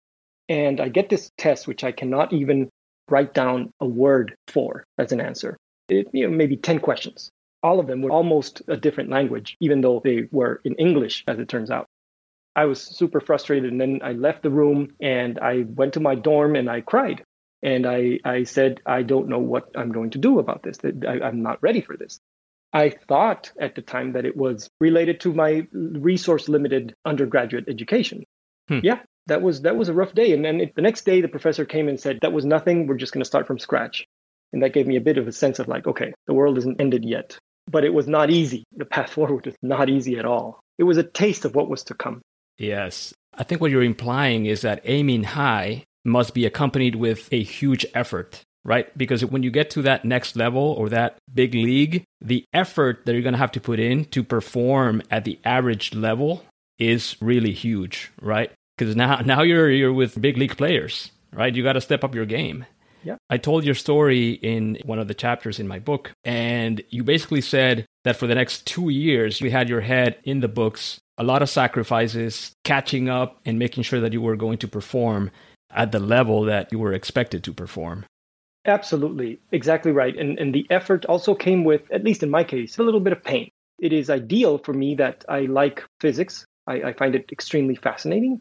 And 0.51 0.81
I 0.81 0.89
get 0.89 1.09
this 1.09 1.31
test, 1.39 1.67
which 1.67 1.85
I 1.85 1.93
cannot 1.93 2.33
even 2.33 2.69
write 3.09 3.33
down 3.33 3.71
a 3.81 3.87
word 3.87 4.35
for 4.49 4.85
as 4.99 5.13
an 5.13 5.21
answer 5.21 5.57
it, 5.89 6.09
you 6.13 6.29
know, 6.29 6.37
maybe 6.37 6.57
10 6.57 6.81
questions. 6.81 7.31
All 7.63 7.81
of 7.81 7.87
them 7.87 8.03
were 8.03 8.11
almost 8.11 8.63
a 8.69 8.77
different 8.77 9.11
language, 9.11 9.57
even 9.61 9.81
though 9.81 10.01
they 10.03 10.29
were 10.31 10.61
in 10.65 10.75
English, 10.75 11.25
as 11.27 11.39
it 11.39 11.49
turns 11.49 11.71
out. 11.71 11.87
I 12.55 12.67
was 12.67 12.81
super 12.81 13.21
frustrated. 13.21 13.71
And 13.71 13.81
then 13.81 14.01
I 14.03 14.13
left 14.13 14.43
the 14.43 14.51
room 14.51 14.95
and 15.01 15.39
I 15.39 15.65
went 15.67 15.95
to 15.95 16.01
my 16.01 16.15
dorm 16.15 16.57
and 16.57 16.71
I 16.71 16.81
cried. 16.81 17.25
And 17.63 17.87
I, 17.87 18.21
I 18.25 18.45
said, 18.45 18.81
I 18.87 19.03
don't 19.03 19.29
know 19.29 19.41
what 19.41 19.71
I'm 19.77 19.91
going 19.91 20.11
to 20.11 20.19
do 20.19 20.39
about 20.39 20.63
this. 20.63 20.79
I, 20.85 21.21
I'm 21.21 21.43
not 21.43 21.63
ready 21.63 21.81
for 21.81 21.97
this. 21.97 22.21
I 22.73 22.91
thought 22.91 23.51
at 23.59 23.75
the 23.75 23.83
time 23.83 24.13
that 24.13 24.27
it 24.27 24.37
was 24.37 24.71
related 24.81 25.21
to 25.21 25.33
my 25.33 25.67
resource 25.73 26.49
limited 26.49 26.95
undergraduate 27.05 27.65
education. 27.69 28.25
Hmm. 28.69 28.81
Yeah, 28.83 29.01
that 29.27 29.41
was 29.41 29.63
that 29.63 29.77
was 29.77 29.89
a 29.89 29.95
rough 29.95 30.15
day. 30.15 30.33
And 30.33 30.45
then 30.45 30.61
it, 30.61 30.75
the 30.75 30.83
next 30.83 31.07
day, 31.07 31.21
the 31.21 31.29
professor 31.29 31.65
came 31.65 31.89
and 31.89 31.99
said, 31.99 32.19
"That 32.21 32.33
was 32.33 32.45
nothing. 32.45 32.87
We're 32.87 32.97
just 32.97 33.13
going 33.13 33.23
to 33.23 33.29
start 33.29 33.47
from 33.47 33.59
scratch." 33.59 34.07
And 34.53 34.63
that 34.63 34.73
gave 34.73 34.87
me 34.87 34.97
a 34.97 35.01
bit 35.01 35.19
of 35.19 35.29
a 35.29 35.33
sense 35.33 35.59
of 35.59 35.69
like, 35.69 35.87
okay, 35.87 36.13
the 36.27 36.35
world 36.35 36.59
isn't 36.59 36.81
ended 36.81 37.05
yet. 37.05 37.39
But 37.71 37.85
it 37.85 37.93
was 37.93 38.09
not 38.09 38.31
easy. 38.31 38.65
The 38.77 38.85
path 38.85 39.11
forward 39.15 39.47
was 39.47 39.57
not 39.63 39.89
easy 39.89 40.19
at 40.19 40.25
all. 40.25 40.61
It 40.79 40.85
was 40.85 40.97
a 40.97 41.03
taste 41.03 41.45
of 41.45 41.55
what 41.55 41.69
was 41.69 41.85
to 41.85 41.95
come. 41.95 42.23
Yes. 42.57 43.15
I 43.35 43.45
think 43.45 43.61
what 43.61 43.71
you're 43.71 43.83
implying 43.83 44.47
is 44.47 44.63
that 44.63 44.81
aiming 44.85 45.25
high 45.25 45.85
must 46.05 46.35
be 46.35 46.47
accompanied 46.47 46.97
with 46.97 47.29
a 47.33 47.43
huge 47.43 47.85
effort, 47.95 48.43
right? 48.65 48.97
Because 48.97 49.25
when 49.25 49.43
you 49.43 49.51
get 49.51 49.71
to 49.71 49.83
that 49.83 50.05
next 50.05 50.37
level 50.37 50.63
or 50.63 50.89
that 50.89 51.19
big 51.33 51.55
league, 51.55 52.05
the 52.21 52.45
effort 52.53 53.05
that 53.05 53.13
you're 53.13 53.23
going 53.23 53.35
to 53.35 53.39
have 53.39 53.53
to 53.53 53.61
put 53.61 53.79
in 53.79 54.05
to 54.07 54.23
perform 54.23 55.03
at 55.11 55.25
the 55.25 55.39
average 55.45 55.95
level 55.95 56.45
is 56.79 57.17
really 57.21 57.53
huge, 57.53 58.11
right? 58.21 58.51
Because 58.77 58.97
now, 58.97 59.21
now 59.25 59.43
you're, 59.43 59.71
you're 59.71 59.93
with 59.93 60.21
big 60.21 60.37
league 60.37 60.57
players, 60.57 61.11
right? 61.33 61.55
You 61.55 61.63
got 61.63 61.75
to 61.75 61.81
step 61.81 62.03
up 62.03 62.15
your 62.15 62.27
game. 62.27 62.65
Yeah. 63.05 63.17
I 63.31 63.37
told 63.39 63.65
your 63.65 63.75
story 63.75 64.33
in 64.33 64.79
one 64.85 64.99
of 64.99 65.09
the 65.09 65.15
chapters 65.15 65.59
in 65.61 65.69
my 65.69 65.79
book, 65.79 66.13
and 66.25 66.83
you 66.91 67.05
basically 67.05 67.41
said 67.41 67.87
that 68.05 68.17
for 68.17 68.27
the 68.27 68.35
next 68.35 68.67
two 68.67 68.89
years, 68.91 69.41
you 69.41 69.51
had 69.51 69.69
your 69.69 69.81
head 69.81 70.17
in 70.25 70.41
the 70.41 70.49
books, 70.49 70.99
a 71.17 71.25
lot 71.25 71.43
of 71.43 71.49
sacrifices, 71.49 72.53
catching 72.65 73.09
up, 73.09 73.41
and 73.45 73.59
making 73.59 73.83
sure 73.83 74.01
that 74.01 74.13
you 74.13 74.21
were 74.21 74.37
going 74.37 74.59
to 74.59 74.69
perform 74.69 75.31
at 75.71 75.93
the 75.93 76.01
level 76.01 76.45
that 76.45 76.73
you 76.73 76.79
were 76.79 76.93
expected 76.93 77.45
to 77.45 77.53
perform. 77.53 78.05
Absolutely. 78.65 79.39
Exactly 79.53 79.93
right. 79.93 80.17
And, 80.17 80.39
and 80.39 80.55
the 80.55 80.67
effort 80.71 81.05
also 81.07 81.35
came 81.35 81.65
with, 81.65 81.83
at 81.91 82.05
least 82.05 82.23
in 82.23 82.31
my 82.31 82.45
case, 82.45 82.79
a 82.79 82.83
little 82.83 83.01
bit 83.01 83.13
of 83.13 83.23
pain. 83.23 83.51
It 83.79 83.93
is 83.93 84.11
ideal 84.11 84.59
for 84.59 84.73
me 84.73 84.97
that 84.97 85.25
I 85.29 85.41
like 85.43 85.85
physics. 86.01 86.45
I, 86.67 86.83
I 86.83 86.93
find 86.93 87.15
it 87.15 87.31
extremely 87.31 87.77
fascinating 87.77 88.41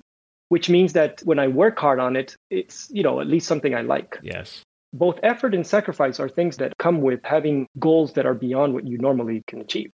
which 0.50 0.70
means 0.70 0.94
that 0.94 1.22
when 1.24 1.40
I 1.40 1.48
work 1.48 1.78
hard 1.80 2.00
on 2.00 2.16
it, 2.16 2.36
it's, 2.50 2.90
you 2.90 3.04
know, 3.04 3.20
at 3.20 3.28
least 3.28 3.48
something 3.48 3.76
I 3.76 3.82
like. 3.82 4.18
Yes. 4.22 4.64
both 4.94 5.20
effort 5.24 5.54
and 5.54 5.66
sacrifice 5.66 6.20
are 6.20 6.30
things 6.30 6.58
that 6.58 6.78
come 6.78 7.02
with 7.02 7.20
having 7.24 7.68
goals 7.78 8.14
that 8.14 8.26
are 8.26 8.34
beyond 8.34 8.74
what 8.74 8.88
you 8.88 8.98
normally 8.98 9.44
can 9.48 9.62
achieve. 9.62 9.92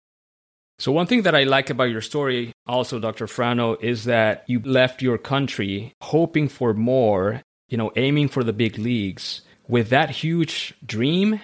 So, 0.79 0.91
one 0.91 1.07
thing 1.07 1.23
that 1.23 1.35
I 1.35 1.43
like 1.43 1.69
about 1.69 1.91
your 1.91 2.01
story, 2.01 2.53
also, 2.65 2.99
Dr. 2.99 3.25
Frano, 3.27 3.81
is 3.81 4.05
that 4.05 4.45
you 4.47 4.61
left 4.61 5.01
your 5.01 5.17
country 5.17 5.93
hoping 6.01 6.47
for 6.47 6.73
more, 6.73 7.41
you 7.67 7.77
know, 7.77 7.91
aiming 7.97 8.29
for 8.29 8.43
the 8.43 8.53
big 8.53 8.77
leagues 8.77 9.41
with 9.67 9.89
that 9.89 10.09
huge 10.09 10.73
dream 10.85 11.41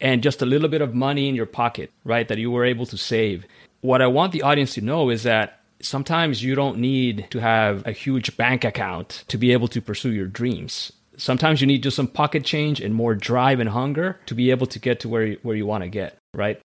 and 0.00 0.22
just 0.22 0.40
a 0.42 0.46
little 0.46 0.68
bit 0.68 0.80
of 0.80 0.94
money 0.94 1.28
in 1.28 1.34
your 1.34 1.46
pocket, 1.46 1.92
right, 2.04 2.28
that 2.28 2.38
you 2.38 2.50
were 2.50 2.64
able 2.64 2.86
to 2.86 2.96
save. 2.96 3.44
What 3.82 4.00
I 4.00 4.06
want 4.06 4.32
the 4.32 4.42
audience 4.42 4.74
to 4.74 4.80
know 4.80 5.10
is 5.10 5.22
that 5.24 5.57
sometimes 5.80 6.42
you 6.42 6.54
don't 6.54 6.78
need 6.78 7.26
to 7.30 7.40
have 7.40 7.86
a 7.86 7.92
huge 7.92 8.36
bank 8.36 8.64
account 8.64 9.24
to 9.28 9.38
be 9.38 9.52
able 9.52 9.68
to 9.68 9.80
pursue 9.80 10.12
your 10.12 10.26
dreams. 10.26 10.92
Sometimes 11.16 11.60
you 11.60 11.66
need 11.66 11.82
just 11.82 11.96
some 11.96 12.06
pocket 12.06 12.44
change 12.44 12.80
and 12.80 12.94
more 12.94 13.14
drive 13.14 13.60
and 13.60 13.70
hunger 13.70 14.20
to 14.26 14.34
be 14.34 14.50
able 14.50 14.66
to 14.68 14.78
get 14.78 15.00
to 15.00 15.08
where 15.08 15.26
you, 15.26 15.38
where 15.42 15.56
you 15.56 15.66
want 15.66 15.82
to 15.82 15.88
get, 15.88 16.16
right? 16.34 16.60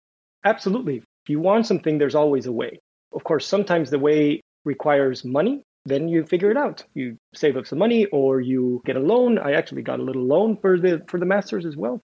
Absolutely. 0.44 0.98
If 0.98 1.30
you 1.30 1.40
want 1.40 1.68
something, 1.68 1.98
there's 1.98 2.16
always 2.16 2.46
a 2.46 2.52
way. 2.52 2.80
Of 3.14 3.24
course, 3.24 3.46
sometimes 3.46 3.90
the 3.90 4.00
way 4.00 4.42
requires 4.66 5.24
money. 5.24 5.62
Then 5.86 6.08
you 6.08 6.24
figure 6.24 6.52
it 6.52 6.58
out. 6.58 6.84
You 6.94 7.18
save 7.34 7.58
up 7.58 7.66
some 7.66 7.80
money 7.80 8.06
or 8.08 8.42
you 8.42 8.82
get 8.86 8.96
a 8.96 9.00
loan. 9.00 9.38
I 9.38 9.54
actually 9.54 9.82
got 9.82 10.00
a 10.00 10.04
little 10.04 10.24
loan 10.24 10.58
for 10.58 10.80
the 10.80 11.04
for 11.08 11.20
the 11.20 11.26
masters 11.26 11.66
as 11.66 11.78
well. 11.78 12.02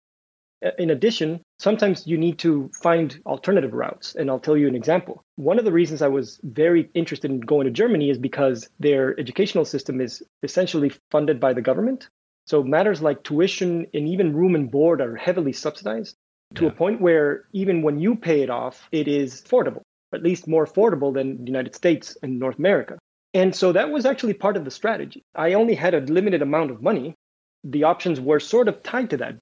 Uh, 0.63 0.71
in 0.77 0.89
addition, 0.89 1.41
sometimes 1.59 2.05
you 2.07 2.17
need 2.17 2.39
to 2.39 2.69
find 2.81 3.19
alternative 3.25 3.73
routes. 3.73 4.15
And 4.15 4.29
I'll 4.29 4.39
tell 4.39 4.57
you 4.57 4.67
an 4.67 4.75
example. 4.75 5.23
One 5.35 5.59
of 5.59 5.65
the 5.65 5.71
reasons 5.71 6.01
I 6.01 6.07
was 6.07 6.39
very 6.43 6.89
interested 6.93 7.31
in 7.31 7.39
going 7.39 7.65
to 7.65 7.71
Germany 7.71 8.09
is 8.09 8.17
because 8.17 8.69
their 8.79 9.19
educational 9.19 9.65
system 9.65 10.01
is 10.01 10.23
essentially 10.43 10.91
funded 11.11 11.39
by 11.39 11.53
the 11.53 11.61
government. 11.61 12.09
So 12.45 12.63
matters 12.63 13.01
like 13.01 13.23
tuition 13.23 13.87
and 13.93 14.07
even 14.07 14.35
room 14.35 14.55
and 14.55 14.69
board 14.69 15.01
are 15.01 15.15
heavily 15.15 15.53
subsidized 15.53 16.15
to 16.55 16.65
yeah. 16.65 16.69
a 16.69 16.73
point 16.73 17.01
where 17.01 17.45
even 17.53 17.81
when 17.81 17.99
you 17.99 18.15
pay 18.15 18.41
it 18.41 18.49
off, 18.49 18.87
it 18.91 19.07
is 19.07 19.41
affordable, 19.41 19.81
at 20.13 20.23
least 20.23 20.47
more 20.47 20.65
affordable 20.65 21.13
than 21.13 21.37
the 21.37 21.47
United 21.47 21.75
States 21.75 22.17
and 22.21 22.39
North 22.39 22.59
America. 22.59 22.97
And 23.33 23.53
so 23.53 23.73
that 23.73 23.89
was 23.89 24.05
actually 24.05 24.35
part 24.35 24.55
of 24.55 24.63
the 24.63 24.71
strategy. 24.71 25.23
I 25.33 25.53
only 25.53 25.75
had 25.75 25.93
a 25.93 25.99
limited 25.99 26.41
amount 26.41 26.71
of 26.71 26.81
money. 26.81 27.15
The 27.63 27.83
options 27.83 28.21
were 28.21 28.39
sort 28.39 28.67
of 28.67 28.83
tied 28.83 29.09
to 29.09 29.17
that. 29.17 29.37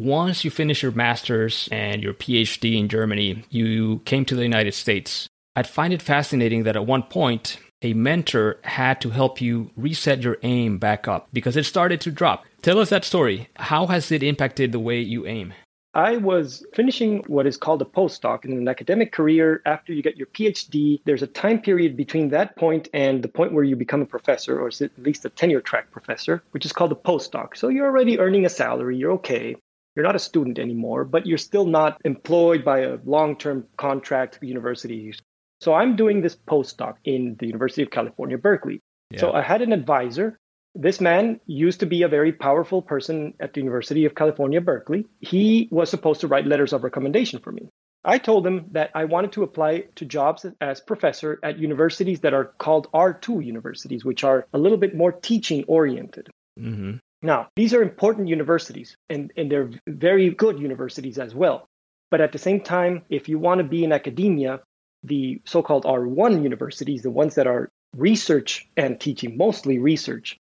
Once 0.00 0.44
you 0.44 0.50
finish 0.50 0.82
your 0.82 0.90
master's 0.90 1.68
and 1.70 2.02
your 2.02 2.12
PhD 2.12 2.76
in 2.76 2.88
Germany, 2.88 3.44
you 3.48 4.00
came 4.04 4.24
to 4.24 4.34
the 4.34 4.42
United 4.42 4.74
States. 4.74 5.28
I'd 5.54 5.68
find 5.68 5.92
it 5.94 6.02
fascinating 6.02 6.64
that 6.64 6.74
at 6.74 6.84
one 6.84 7.04
point, 7.04 7.58
a 7.80 7.94
mentor 7.94 8.58
had 8.64 9.00
to 9.02 9.10
help 9.10 9.40
you 9.40 9.70
reset 9.76 10.22
your 10.22 10.36
aim 10.42 10.78
back 10.78 11.06
up 11.06 11.28
because 11.32 11.56
it 11.56 11.64
started 11.64 12.00
to 12.00 12.10
drop. 12.10 12.44
Tell 12.60 12.80
us 12.80 12.90
that 12.90 13.04
story. 13.04 13.48
How 13.54 13.86
has 13.86 14.10
it 14.10 14.24
impacted 14.24 14.72
the 14.72 14.80
way 14.80 14.98
you 14.98 15.28
aim? 15.28 15.54
I 15.94 16.16
was 16.16 16.66
finishing 16.74 17.22
what 17.28 17.46
is 17.46 17.56
called 17.56 17.80
a 17.80 17.84
postdoc 17.84 18.44
in 18.44 18.50
an 18.50 18.66
academic 18.66 19.12
career. 19.12 19.62
After 19.64 19.92
you 19.92 20.02
get 20.02 20.16
your 20.16 20.26
PhD, 20.26 21.02
there's 21.04 21.22
a 21.22 21.28
time 21.28 21.62
period 21.62 21.96
between 21.96 22.30
that 22.30 22.56
point 22.56 22.88
and 22.92 23.22
the 23.22 23.28
point 23.28 23.52
where 23.52 23.62
you 23.62 23.76
become 23.76 24.02
a 24.02 24.06
professor, 24.06 24.60
or 24.60 24.66
at 24.66 24.98
least 24.98 25.24
a 25.24 25.30
tenure 25.30 25.60
track 25.60 25.92
professor, 25.92 26.42
which 26.50 26.66
is 26.66 26.72
called 26.72 26.90
a 26.90 26.96
postdoc. 26.96 27.56
So 27.56 27.68
you're 27.68 27.86
already 27.86 28.18
earning 28.18 28.44
a 28.44 28.48
salary, 28.48 28.96
you're 28.96 29.12
okay. 29.12 29.54
You're 29.94 30.04
not 30.04 30.16
a 30.16 30.20
student 30.20 30.58
anymore, 30.58 31.04
but 31.04 31.26
you're 31.26 31.38
still 31.38 31.66
not 31.66 32.00
employed 32.04 32.64
by 32.64 32.80
a 32.80 32.98
long 33.04 33.36
term 33.36 33.66
contract 33.76 34.38
university. 34.42 35.14
So 35.60 35.72
I'm 35.72 35.96
doing 35.96 36.20
this 36.20 36.36
postdoc 36.36 36.96
in 37.04 37.36
the 37.38 37.46
University 37.46 37.82
of 37.82 37.90
California, 37.90 38.36
Berkeley. 38.36 38.80
Yeah. 39.10 39.20
So 39.20 39.32
I 39.32 39.42
had 39.42 39.62
an 39.62 39.72
advisor. 39.72 40.38
This 40.74 41.00
man 41.00 41.40
used 41.46 41.80
to 41.80 41.86
be 41.86 42.02
a 42.02 42.08
very 42.08 42.32
powerful 42.32 42.82
person 42.82 43.34
at 43.38 43.54
the 43.54 43.60
University 43.60 44.04
of 44.04 44.16
California, 44.16 44.60
Berkeley. 44.60 45.06
He 45.20 45.68
was 45.70 45.88
supposed 45.88 46.20
to 46.22 46.28
write 46.28 46.46
letters 46.46 46.72
of 46.72 46.82
recommendation 46.82 47.38
for 47.38 47.52
me. 47.52 47.68
I 48.04 48.18
told 48.18 48.46
him 48.46 48.66
that 48.72 48.90
I 48.94 49.04
wanted 49.04 49.32
to 49.32 49.44
apply 49.44 49.84
to 49.94 50.04
jobs 50.04 50.44
as 50.60 50.80
professor 50.80 51.38
at 51.42 51.58
universities 51.58 52.20
that 52.20 52.34
are 52.34 52.46
called 52.58 52.88
R2 52.92 53.44
universities, 53.44 54.04
which 54.04 54.24
are 54.24 54.46
a 54.52 54.58
little 54.58 54.76
bit 54.76 54.94
more 54.94 55.12
teaching 55.12 55.64
oriented. 55.68 56.28
Mm-hmm. 56.58 56.96
Now, 57.24 57.48
these 57.56 57.72
are 57.72 57.82
important 57.82 58.28
universities 58.28 58.98
and, 59.08 59.32
and 59.38 59.50
they're 59.50 59.70
very 59.88 60.28
good 60.28 60.60
universities 60.60 61.18
as 61.18 61.34
well. 61.34 61.68
But 62.10 62.20
at 62.20 62.32
the 62.32 62.38
same 62.38 62.60
time, 62.60 63.02
if 63.08 63.30
you 63.30 63.38
want 63.38 63.58
to 63.58 63.64
be 63.64 63.82
in 63.82 63.92
academia, 63.92 64.60
the 65.02 65.40
so 65.46 65.62
called 65.62 65.84
R1 65.84 66.42
universities, 66.42 67.02
the 67.02 67.10
ones 67.10 67.34
that 67.36 67.46
are 67.46 67.70
research 67.96 68.68
and 68.76 69.00
teaching, 69.00 69.38
mostly 69.38 69.78
research, 69.78 70.38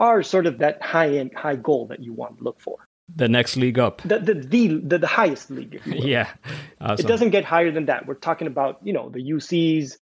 are 0.00 0.24
sort 0.24 0.46
of 0.46 0.58
that 0.58 0.82
high 0.82 1.10
end, 1.10 1.32
high 1.36 1.54
goal 1.54 1.86
that 1.86 2.02
you 2.02 2.12
want 2.12 2.38
to 2.38 2.44
look 2.44 2.60
for. 2.60 2.78
The 3.14 3.28
next 3.28 3.56
league 3.56 3.78
up. 3.78 4.02
The, 4.02 4.18
the, 4.18 4.34
the, 4.34 4.68
the, 4.82 4.98
the 4.98 5.06
highest 5.06 5.50
league. 5.50 5.80
yeah. 5.86 6.32
Awesome. 6.80 7.06
It 7.06 7.08
doesn't 7.08 7.30
get 7.30 7.44
higher 7.44 7.70
than 7.70 7.86
that. 7.86 8.06
We're 8.06 8.14
talking 8.14 8.48
about, 8.48 8.80
you 8.82 8.92
know, 8.92 9.08
the 9.08 9.20
UCs, 9.20 9.98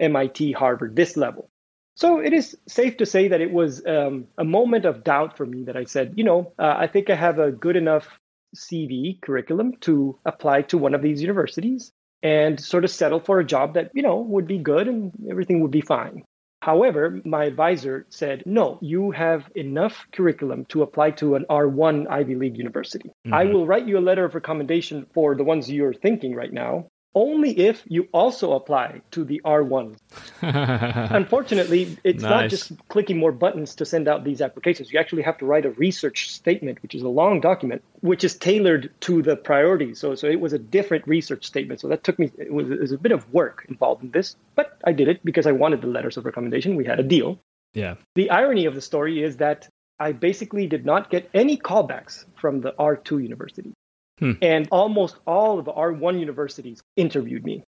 MIT, 0.00 0.52
Harvard, 0.52 0.96
this 0.96 1.16
level. 1.16 1.48
So 1.96 2.20
it 2.20 2.34
is 2.34 2.56
safe 2.68 2.98
to 2.98 3.06
say 3.06 3.28
that 3.28 3.40
it 3.40 3.50
was 3.50 3.84
um, 3.86 4.26
a 4.36 4.44
moment 4.44 4.84
of 4.84 5.02
doubt 5.02 5.36
for 5.36 5.46
me 5.46 5.64
that 5.64 5.78
I 5.78 5.84
said, 5.84 6.12
you 6.16 6.24
know, 6.24 6.52
uh, 6.58 6.74
I 6.78 6.86
think 6.86 7.08
I 7.08 7.14
have 7.14 7.38
a 7.38 7.50
good 7.50 7.74
enough 7.74 8.06
CV 8.54 9.20
curriculum 9.22 9.72
to 9.80 10.18
apply 10.26 10.62
to 10.62 10.78
one 10.78 10.94
of 10.94 11.00
these 11.02 11.22
universities 11.22 11.92
and 12.22 12.60
sort 12.60 12.84
of 12.84 12.90
settle 12.90 13.20
for 13.20 13.40
a 13.40 13.44
job 13.44 13.74
that, 13.74 13.90
you 13.94 14.02
know, 14.02 14.18
would 14.18 14.46
be 14.46 14.58
good 14.58 14.88
and 14.88 15.10
everything 15.30 15.60
would 15.60 15.70
be 15.70 15.80
fine. 15.80 16.22
However, 16.60 17.20
my 17.24 17.44
advisor 17.44 18.06
said, 18.10 18.42
no, 18.44 18.78
you 18.82 19.10
have 19.12 19.50
enough 19.54 20.06
curriculum 20.12 20.66
to 20.66 20.82
apply 20.82 21.12
to 21.12 21.34
an 21.36 21.46
R1 21.48 22.08
Ivy 22.10 22.34
League 22.34 22.58
university. 22.58 23.08
Mm-hmm. 23.08 23.34
I 23.34 23.44
will 23.44 23.66
write 23.66 23.86
you 23.86 23.98
a 23.98 24.00
letter 24.00 24.24
of 24.24 24.34
recommendation 24.34 25.06
for 25.14 25.34
the 25.34 25.44
ones 25.44 25.70
you're 25.70 25.94
thinking 25.94 26.34
right 26.34 26.52
now, 26.52 26.88
only 27.16 27.58
if 27.58 27.82
you 27.88 28.06
also 28.12 28.52
apply 28.52 29.00
to 29.10 29.24
the 29.24 29.40
R1. 29.44 29.96
Unfortunately, 30.42 31.96
it's 32.04 32.22
nice. 32.22 32.30
not 32.30 32.50
just 32.50 32.72
clicking 32.88 33.16
more 33.16 33.32
buttons 33.32 33.74
to 33.76 33.86
send 33.86 34.06
out 34.06 34.22
these 34.22 34.42
applications. 34.42 34.92
You 34.92 35.00
actually 35.00 35.22
have 35.22 35.38
to 35.38 35.46
write 35.46 35.64
a 35.64 35.70
research 35.70 36.30
statement, 36.30 36.82
which 36.82 36.94
is 36.94 37.02
a 37.02 37.08
long 37.08 37.40
document, 37.40 37.82
which 38.00 38.22
is 38.22 38.36
tailored 38.36 38.92
to 39.00 39.22
the 39.22 39.34
priorities. 39.34 39.98
So, 39.98 40.14
so 40.14 40.26
it 40.28 40.40
was 40.40 40.52
a 40.52 40.58
different 40.58 41.08
research 41.08 41.46
statement. 41.46 41.80
So 41.80 41.88
that 41.88 42.04
took 42.04 42.18
me, 42.18 42.30
it 42.36 42.52
was, 42.52 42.70
it 42.70 42.78
was 42.78 42.92
a 42.92 42.98
bit 42.98 43.12
of 43.12 43.32
work 43.32 43.64
involved 43.68 44.04
in 44.04 44.10
this, 44.10 44.36
but 44.54 44.78
I 44.84 44.92
did 44.92 45.08
it 45.08 45.24
because 45.24 45.46
I 45.46 45.52
wanted 45.52 45.80
the 45.80 45.88
letters 45.88 46.18
of 46.18 46.26
recommendation. 46.26 46.76
We 46.76 46.84
had 46.84 47.00
a 47.00 47.02
deal. 47.02 47.38
Yeah. 47.72 47.94
The 48.14 48.28
irony 48.28 48.66
of 48.66 48.74
the 48.74 48.82
story 48.82 49.22
is 49.22 49.38
that 49.38 49.68
I 49.98 50.12
basically 50.12 50.66
did 50.66 50.84
not 50.84 51.08
get 51.10 51.30
any 51.32 51.56
callbacks 51.56 52.26
from 52.34 52.60
the 52.60 52.72
R2 52.72 53.22
university. 53.22 53.72
Hmm. 54.18 54.32
And 54.40 54.68
almost 54.70 55.16
all 55.26 55.58
of 55.58 55.64
the 55.64 55.72
R1 55.72 56.18
universities 56.18 56.82
interviewed 56.96 57.44
me. 57.44 57.64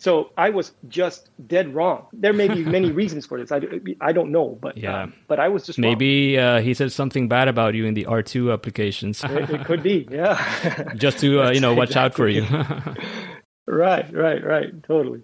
So 0.00 0.30
I 0.36 0.50
was 0.50 0.72
just 0.86 1.30
dead 1.44 1.74
wrong. 1.74 2.06
There 2.12 2.32
may 2.32 2.46
be 2.46 2.64
many 2.64 2.92
reasons 3.02 3.26
for 3.26 3.38
this. 3.38 3.50
I, 3.50 3.60
I 4.00 4.12
don't 4.12 4.30
know, 4.30 4.56
but 4.60 4.76
yeah. 4.76 5.02
Um, 5.02 5.14
but 5.26 5.40
I 5.40 5.48
was 5.48 5.66
just 5.66 5.78
maybe 5.78 6.38
uh, 6.38 6.60
he 6.60 6.72
said 6.74 6.92
something 6.92 7.28
bad 7.28 7.48
about 7.48 7.74
you 7.74 7.84
in 7.84 7.94
the 7.94 8.06
R 8.06 8.22
two 8.22 8.52
applications. 8.52 9.24
it, 9.24 9.50
it, 9.50 9.64
could 9.66 9.82
be, 9.82 10.06
yeah. 10.10 10.92
just 10.96 11.18
to 11.20 11.42
uh, 11.42 11.50
you 11.50 11.60
know 11.60 11.74
watch 11.74 11.96
out 11.96 12.14
for 12.14 12.28
you. 12.28 12.42
right, 13.66 14.12
right, 14.14 14.44
right. 14.44 14.82
Totally. 14.84 15.22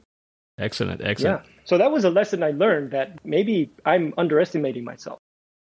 Excellent, 0.58 1.00
excellent. 1.02 1.44
Yeah. 1.44 1.50
So 1.64 1.78
that 1.78 1.92
was 1.92 2.04
a 2.04 2.10
lesson 2.10 2.42
I 2.42 2.50
learned 2.50 2.90
that 2.92 3.24
maybe 3.24 3.70
I'm 3.84 4.12
underestimating 4.18 4.84
myself. 4.84 5.18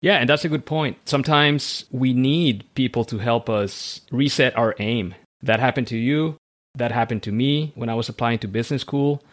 Yeah, 0.02 0.16
and 0.16 0.28
that's 0.28 0.46
a 0.46 0.50
good 0.50 0.66
point. 0.66 0.98
Sometimes 1.06 1.86
we 1.92 2.14
need 2.14 2.66
people 2.74 3.06
to 3.06 3.20
help 3.20 3.50
us 3.50 4.02
reset 4.12 4.58
our 4.58 4.76
aim. 4.80 5.14
That 5.44 5.60
happened 5.60 5.88
to 5.88 5.98
you. 5.98 6.38
That 6.76 6.92
happened 6.92 7.24
to 7.24 7.32
me 7.32 7.72
when 7.76 7.90
I 7.90 7.94
was 7.96 8.10
applying 8.10 8.40
to 8.40 8.48
business 8.48 8.82
school. 8.82 9.24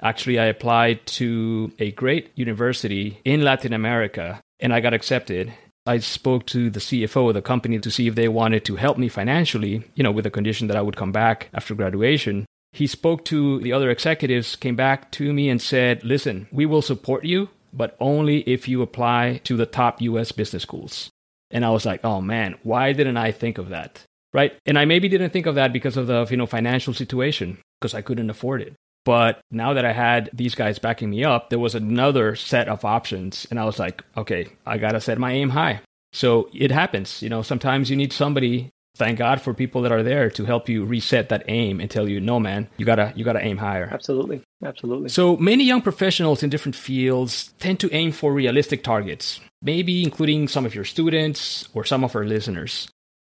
Actually, 0.00 0.38
I 0.38 0.46
applied 0.46 1.06
to 1.06 1.72
a 1.78 1.92
great 1.92 2.30
university 2.36 3.20
in 3.24 3.42
Latin 3.42 3.72
America 3.72 4.40
and 4.60 4.72
I 4.72 4.80
got 4.80 4.94
accepted. 4.94 5.52
I 5.86 5.98
spoke 5.98 6.46
to 6.46 6.70
the 6.70 6.80
CFO 6.80 7.28
of 7.28 7.34
the 7.34 7.42
company 7.42 7.80
to 7.80 7.90
see 7.90 8.06
if 8.06 8.14
they 8.14 8.28
wanted 8.28 8.64
to 8.66 8.76
help 8.76 8.98
me 8.98 9.08
financially, 9.08 9.82
you 9.94 10.04
know, 10.04 10.12
with 10.12 10.24
the 10.24 10.30
condition 10.30 10.68
that 10.68 10.76
I 10.76 10.82
would 10.82 10.96
come 10.96 11.10
back 11.10 11.48
after 11.52 11.74
graduation. 11.74 12.46
He 12.72 12.86
spoke 12.86 13.24
to 13.26 13.60
the 13.60 13.72
other 13.72 13.90
executives, 13.90 14.54
came 14.54 14.76
back 14.76 15.10
to 15.12 15.32
me 15.32 15.48
and 15.48 15.60
said, 15.60 16.04
Listen, 16.04 16.46
we 16.52 16.66
will 16.66 16.82
support 16.82 17.24
you 17.24 17.48
but 17.72 17.96
only 18.00 18.40
if 18.40 18.68
you 18.68 18.82
apply 18.82 19.40
to 19.44 19.56
the 19.56 19.66
top 19.66 20.00
US 20.00 20.32
business 20.32 20.62
schools. 20.62 21.10
And 21.50 21.64
I 21.64 21.70
was 21.70 21.84
like, 21.84 22.04
oh 22.04 22.20
man, 22.20 22.56
why 22.62 22.92
didn't 22.92 23.16
I 23.16 23.32
think 23.32 23.58
of 23.58 23.68
that? 23.70 24.04
Right? 24.32 24.52
And 24.64 24.78
I 24.78 24.86
maybe 24.86 25.08
didn't 25.08 25.30
think 25.30 25.46
of 25.46 25.56
that 25.56 25.72
because 25.72 25.96
of 25.96 26.06
the 26.06 26.26
you 26.30 26.36
know 26.36 26.46
financial 26.46 26.94
situation, 26.94 27.58
because 27.80 27.94
I 27.94 28.02
couldn't 28.02 28.30
afford 28.30 28.62
it. 28.62 28.74
But 29.04 29.40
now 29.50 29.74
that 29.74 29.84
I 29.84 29.92
had 29.92 30.30
these 30.32 30.54
guys 30.54 30.78
backing 30.78 31.10
me 31.10 31.24
up, 31.24 31.50
there 31.50 31.58
was 31.58 31.74
another 31.74 32.36
set 32.36 32.68
of 32.68 32.84
options. 32.84 33.46
And 33.50 33.58
I 33.58 33.64
was 33.64 33.78
like, 33.78 34.02
okay, 34.16 34.48
I 34.64 34.78
got 34.78 34.92
to 34.92 35.00
set 35.00 35.18
my 35.18 35.32
aim 35.32 35.50
high. 35.50 35.80
So 36.12 36.48
it 36.54 36.70
happens. 36.70 37.22
You 37.22 37.28
know, 37.28 37.42
sometimes 37.42 37.90
you 37.90 37.96
need 37.96 38.12
somebody 38.12 38.70
thank 38.96 39.18
God 39.18 39.40
for 39.40 39.54
people 39.54 39.82
that 39.82 39.92
are 39.92 40.02
there 40.02 40.30
to 40.30 40.44
help 40.44 40.68
you 40.68 40.84
reset 40.84 41.28
that 41.30 41.44
aim 41.48 41.80
and 41.80 41.90
tell 41.90 42.08
you, 42.08 42.20
no, 42.20 42.38
man, 42.38 42.68
you 42.76 42.84
gotta 42.84 43.12
you 43.16 43.24
gotta 43.24 43.44
aim 43.44 43.58
higher. 43.58 43.88
Absolutely, 43.92 44.42
absolutely. 44.64 45.08
So 45.08 45.36
many 45.36 45.64
young 45.64 45.82
professionals 45.82 46.42
in 46.42 46.50
different 46.50 46.76
fields 46.76 47.52
tend 47.58 47.80
to 47.80 47.92
aim 47.92 48.12
for 48.12 48.32
realistic 48.32 48.82
targets, 48.82 49.40
maybe 49.60 50.02
including 50.02 50.48
some 50.48 50.66
of 50.66 50.74
your 50.74 50.84
students 50.84 51.68
or 51.74 51.84
some 51.84 52.04
of 52.04 52.14
our 52.16 52.24
listeners. 52.24 52.88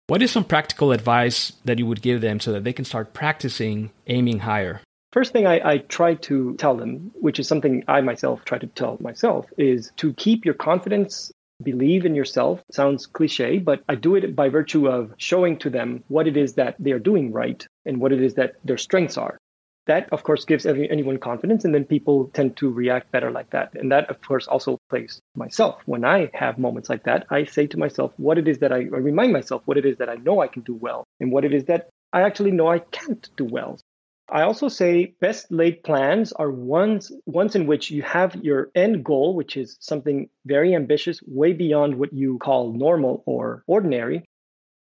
What 0.09 0.23
is 0.23 0.31
some 0.31 0.45
practical 0.45 0.93
advice 0.93 1.53
that 1.65 1.79
you 1.79 1.87
would 1.87 2.01
give 2.01 2.21
them 2.21 2.39
so 2.39 2.53
that 2.53 2.63
they 2.63 2.73
can 2.73 2.85
start 2.85 3.13
practicing 3.13 3.91
aiming 4.07 4.41
higher? 4.41 4.81
First 5.13 5.33
thing 5.33 5.47
I, 5.47 5.61
I, 5.69 5.79
try 5.79 6.15
to 6.15 6.55
tell 6.57 6.77
them, 6.77 7.11
which 7.15 7.41
is 7.41 7.49
something 7.49 7.83
I 7.89 8.03
myself 8.03 8.45
try 8.45 8.59
to 8.59 8.67
tell 8.67 8.99
myself, 9.01 9.47
is 9.57 9.91
to 9.97 10.13
keep 10.13 10.45
your 10.45 10.55
confidence, 10.55 11.33
believe 11.63 12.05
in 12.05 12.15
yourself. 12.15 12.63
Sounds 12.71 13.07
cliche, 13.07 13.59
but 13.59 13.83
I 13.89 13.95
do 13.95 14.15
it 14.15 14.37
by 14.37 14.49
virtue 14.49 14.89
of 14.89 15.15
showing 15.17 15.59
to 15.59 15.71
them 15.71 16.05
what 16.09 16.27
it 16.27 16.37
is 16.37 16.55
that 16.55 16.77
they 16.79 16.93
are 16.93 16.99
doing 16.99 17.33
right 17.33 17.67
and 17.85 18.01
what 18.01 18.13
it 18.13 18.23
is 18.23 18.35
that 18.35 18.55
their 18.65 18.79
strengths 18.79 19.17
are. 19.17 19.39
That, 19.87 20.13
of 20.13 20.25
course, 20.25 20.45
gives 20.45 20.67
every, 20.67 20.91
anyone 20.91 21.19
confidence, 21.19 21.65
and 21.65 21.73
then 21.73 21.85
people 21.85 22.29
tend 22.35 22.57
to 22.57 22.73
react 22.73 23.13
better 23.13 23.31
like 23.31 23.51
that. 23.51 23.71
And 23.77 23.93
that, 23.93 24.11
of 24.11 24.21
course, 24.21 24.49
also 24.49 24.79
plays 24.91 25.21
myself. 25.37 25.81
When 25.87 26.05
I 26.05 26.29
have 26.35 26.59
moments 26.59 26.89
like 26.89 27.05
that, 27.05 27.27
I 27.31 27.45
say 27.45 27.69
to 27.69 27.79
myself 27.79 28.13
what 28.17 28.37
it 28.37 28.49
is 28.49 28.59
that 28.59 28.73
I, 28.73 28.79
I 28.79 28.99
remind 28.99 29.33
myself 29.33 29.63
what 29.65 29.79
it 29.79 29.87
is 29.87 29.99
that 29.99 30.09
I 30.09 30.17
know 30.17 30.41
I 30.41 30.49
can 30.49 30.63
do 30.63 30.75
well 30.75 31.05
and 31.21 31.31
what 31.31 31.45
it 31.45 31.55
is 31.55 31.67
that 31.67 31.89
I 32.13 32.23
actually 32.23 32.51
know 32.51 32.69
I 32.69 32.81
can't 32.81 33.29
do 33.37 33.45
well. 33.45 33.79
I 34.29 34.43
also 34.43 34.69
say 34.69 35.15
best 35.21 35.53
laid 35.53 35.85
plans 35.85 36.33
are 36.33 36.51
ones 36.51 37.13
ones 37.27 37.55
in 37.55 37.67
which 37.67 37.91
you 37.93 38.03
have 38.03 38.35
your 38.37 38.71
end 38.75 39.05
goal, 39.05 39.37
which 39.37 39.57
is 39.57 39.77
something 39.81 40.29
very 40.45 40.75
ambitious, 40.75 41.23
way 41.27 41.53
beyond 41.53 41.95
what 41.95 42.13
you 42.13 42.39
call 42.39 42.73
normal 42.73 43.23
or 43.27 43.63
ordinary. 43.69 44.25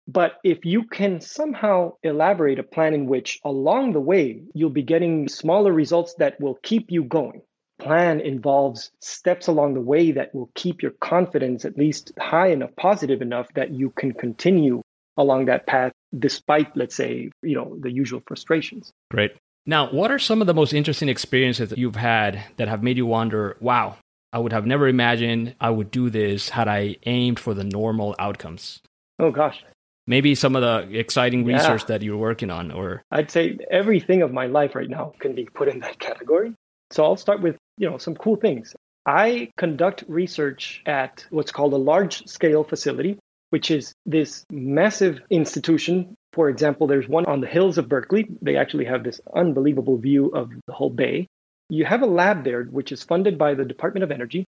But 0.07 0.39
if 0.43 0.65
you 0.65 0.83
can 0.83 1.21
somehow 1.21 1.93
elaborate 2.03 2.59
a 2.59 2.63
plan 2.63 2.93
in 2.93 3.05
which 3.07 3.39
along 3.43 3.93
the 3.93 3.99
way 3.99 4.43
you'll 4.53 4.69
be 4.69 4.83
getting 4.83 5.27
smaller 5.27 5.73
results 5.73 6.15
that 6.15 6.39
will 6.39 6.59
keep 6.63 6.91
you 6.91 7.03
going. 7.03 7.41
Plan 7.77 8.21
involves 8.21 8.91
steps 8.99 9.47
along 9.47 9.73
the 9.73 9.81
way 9.81 10.11
that 10.11 10.33
will 10.33 10.49
keep 10.55 10.81
your 10.81 10.91
confidence 11.01 11.65
at 11.65 11.77
least 11.77 12.13
high 12.19 12.47
enough, 12.47 12.75
positive 12.77 13.21
enough 13.21 13.53
that 13.53 13.71
you 13.71 13.89
can 13.91 14.13
continue 14.13 14.81
along 15.17 15.45
that 15.45 15.65
path 15.65 15.91
despite 16.17 16.75
let's 16.75 16.95
say 16.95 17.31
you 17.41 17.55
know 17.55 17.77
the 17.79 17.91
usual 17.91 18.21
frustrations. 18.27 18.91
Great. 19.11 19.33
Now 19.65 19.91
what 19.91 20.11
are 20.11 20.19
some 20.19 20.41
of 20.41 20.47
the 20.47 20.53
most 20.53 20.73
interesting 20.73 21.09
experiences 21.09 21.69
that 21.69 21.77
you've 21.77 21.95
had 21.95 22.43
that 22.57 22.67
have 22.67 22.83
made 22.83 22.97
you 22.97 23.05
wonder 23.05 23.57
wow 23.59 23.97
i 24.31 24.37
would 24.37 24.53
have 24.53 24.65
never 24.65 24.87
imagined 24.87 25.55
i 25.59 25.69
would 25.69 25.89
do 25.91 26.09
this 26.09 26.49
had 26.49 26.67
i 26.67 26.95
aimed 27.05 27.39
for 27.39 27.53
the 27.53 27.63
normal 27.63 28.15
outcomes 28.19 28.81
oh 29.19 29.31
gosh. 29.31 29.63
Maybe 30.07 30.35
some 30.35 30.55
of 30.55 30.61
the 30.61 30.99
exciting 30.99 31.49
yeah. 31.49 31.55
research 31.55 31.87
that 31.87 32.03
you're 32.03 32.17
working 32.17 32.51
on 32.51 32.71
or 32.71 33.01
i'd 33.11 33.31
say 33.31 33.57
everything 33.71 34.21
of 34.21 34.31
my 34.31 34.45
life 34.45 34.75
right 34.75 34.89
now 34.89 35.13
can 35.19 35.33
be 35.33 35.45
put 35.45 35.67
in 35.67 35.79
that 35.79 35.97
category. 36.07 36.53
So 36.91 37.03
i'll 37.03 37.17
start 37.17 37.41
with 37.41 37.57
you 37.77 37.89
know 37.89 37.97
some 37.97 38.15
cool 38.15 38.35
things. 38.35 38.75
I 39.07 39.49
conduct 39.57 40.03
research 40.07 40.81
at 40.87 41.25
what's 41.29 41.51
called 41.51 41.73
a 41.73 41.77
large 41.77 42.27
scale 42.27 42.63
facility 42.63 43.19
which 43.55 43.71
is 43.71 43.95
this 44.05 44.45
massive 44.51 45.21
institution. 45.29 46.17
For 46.33 46.49
example, 46.49 46.87
there's 46.87 47.07
one 47.07 47.25
on 47.25 47.39
the 47.39 47.47
hills 47.47 47.77
of 47.77 47.87
Berkeley. 47.87 48.27
They 48.41 48.57
actually 48.57 48.83
have 48.83 49.05
this 49.05 49.21
unbelievable 49.33 49.97
view 49.97 50.27
of 50.35 50.49
the 50.67 50.73
whole 50.73 50.89
bay. 50.89 51.27
You 51.69 51.85
have 51.85 52.01
a 52.01 52.05
lab 52.05 52.43
there, 52.43 52.65
which 52.65 52.91
is 52.91 53.01
funded 53.01 53.37
by 53.37 53.53
the 53.53 53.63
Department 53.63 54.03
of 54.03 54.11
Energy. 54.11 54.43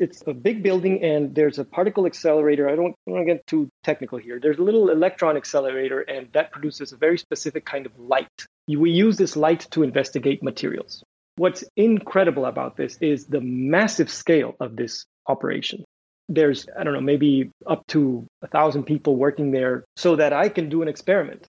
It's 0.00 0.24
a 0.26 0.34
big 0.34 0.64
building, 0.64 1.04
and 1.04 1.36
there's 1.36 1.60
a 1.60 1.64
particle 1.64 2.04
accelerator. 2.04 2.68
I 2.68 2.74
don't, 2.74 2.96
I 3.06 3.10
don't 3.10 3.14
want 3.14 3.28
to 3.28 3.34
get 3.34 3.46
too 3.46 3.68
technical 3.84 4.18
here. 4.18 4.40
There's 4.42 4.58
a 4.58 4.62
little 4.62 4.90
electron 4.90 5.36
accelerator, 5.36 6.00
and 6.00 6.26
that 6.32 6.50
produces 6.50 6.90
a 6.90 6.96
very 6.96 7.16
specific 7.16 7.64
kind 7.64 7.86
of 7.86 7.92
light. 7.96 8.26
We 8.66 8.90
use 8.90 9.16
this 9.16 9.36
light 9.36 9.68
to 9.70 9.84
investigate 9.84 10.42
materials. 10.42 11.04
What's 11.36 11.62
incredible 11.76 12.44
about 12.44 12.76
this 12.76 12.98
is 13.00 13.26
the 13.26 13.40
massive 13.40 14.10
scale 14.10 14.56
of 14.58 14.74
this 14.74 15.04
operation 15.28 15.84
there's 16.28 16.66
i 16.78 16.84
don't 16.84 16.94
know 16.94 17.00
maybe 17.00 17.50
up 17.66 17.86
to 17.86 18.26
a 18.42 18.46
thousand 18.48 18.84
people 18.84 19.16
working 19.16 19.50
there 19.50 19.84
so 19.96 20.16
that 20.16 20.32
i 20.32 20.48
can 20.48 20.68
do 20.68 20.82
an 20.82 20.88
experiment. 20.88 21.46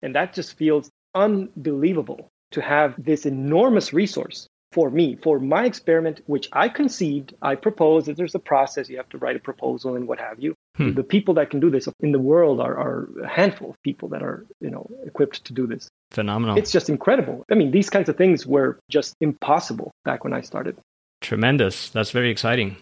And 0.00 0.14
that 0.14 0.32
just 0.32 0.56
feels 0.56 0.90
unbelievable 1.14 2.30
to 2.52 2.62
have 2.62 2.94
this 2.98 3.26
enormous 3.26 3.92
resource 3.92 4.46
for 4.70 4.90
me 4.90 5.16
for 5.22 5.40
my 5.40 5.64
experiment 5.64 6.20
which 6.26 6.48
i 6.52 6.68
conceived 6.68 7.34
i 7.40 7.54
proposed 7.54 8.06
that 8.06 8.16
there's 8.16 8.34
a 8.34 8.38
process 8.38 8.88
you 8.88 8.98
have 8.98 9.08
to 9.08 9.18
write 9.18 9.34
a 9.34 9.38
proposal 9.40 9.96
and 9.96 10.06
what 10.06 10.20
have 10.20 10.38
you. 10.38 10.54
Hmm. 10.76 10.92
the 10.92 11.02
people 11.02 11.34
that 11.34 11.50
can 11.50 11.58
do 11.58 11.70
this 11.70 11.88
in 12.00 12.12
the 12.12 12.18
world 12.18 12.60
are, 12.60 12.76
are 12.78 13.08
a 13.24 13.28
handful 13.28 13.70
of 13.70 13.82
people 13.82 14.08
that 14.10 14.22
are 14.22 14.46
you 14.60 14.70
know 14.70 14.86
equipped 15.04 15.44
to 15.46 15.52
do 15.52 15.66
this. 15.66 15.88
Phenomenal. 16.10 16.56
It's 16.56 16.70
just 16.70 16.88
incredible. 16.88 17.44
I 17.50 17.54
mean 17.54 17.70
these 17.70 17.90
kinds 17.90 18.08
of 18.08 18.16
things 18.16 18.46
were 18.46 18.78
just 18.90 19.14
impossible 19.20 19.90
back 20.04 20.22
when 20.24 20.32
i 20.32 20.42
started. 20.42 20.76
Tremendous. 21.20 21.90
That's 21.90 22.12
very 22.12 22.30
exciting 22.30 22.76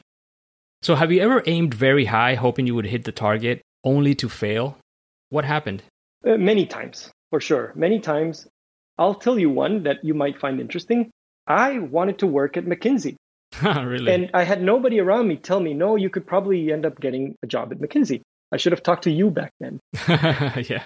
so, 0.83 0.95
have 0.95 1.11
you 1.11 1.21
ever 1.21 1.43
aimed 1.47 1.75
very 1.75 2.05
high, 2.05 2.35
hoping 2.35 2.67
you 2.67 2.75
would 2.75 2.87
hit 2.87 3.05
the 3.05 3.13
target, 3.13 3.63
only 3.85 4.15
to 4.17 4.29
fail? 4.29 4.79
What 5.31 5.45
happened? 5.45 5.83
Uh, 6.27 6.37
many 6.37 6.67
times, 6.67 7.11
for 7.31 7.41
sure. 7.41 7.73
Many 7.75 8.01
times. 8.01 8.47
I'll 8.99 9.15
tell 9.15 9.39
you 9.39 9.51
one 9.51 9.83
that 9.83 10.05
you 10.05 10.15
might 10.15 10.41
find 10.41 10.61
interesting. 10.61 11.11
I 11.47 11.79
wanted 11.79 12.19
to 12.21 12.27
work 12.27 12.57
at 12.57 12.65
McKinsey. 12.65 13.17
really? 13.63 14.13
And 14.13 14.31
I 14.33 14.45
had 14.45 14.63
nobody 14.63 15.01
around 15.01 15.29
me 15.29 15.37
tell 15.37 15.61
me, 15.61 15.75
no, 15.75 15.97
you 15.97 16.11
could 16.11 16.27
probably 16.27 16.73
end 16.73 16.87
up 16.87 17.01
getting 17.01 17.35
a 17.43 17.47
job 17.47 17.73
at 17.73 17.79
McKinsey. 17.79 18.23
I 18.53 18.57
should 18.57 18.73
have 18.73 18.83
talked 18.83 19.05
to 19.05 19.11
you 19.11 19.31
back 19.31 19.53
then. 19.61 19.81
yeah. 20.09 20.85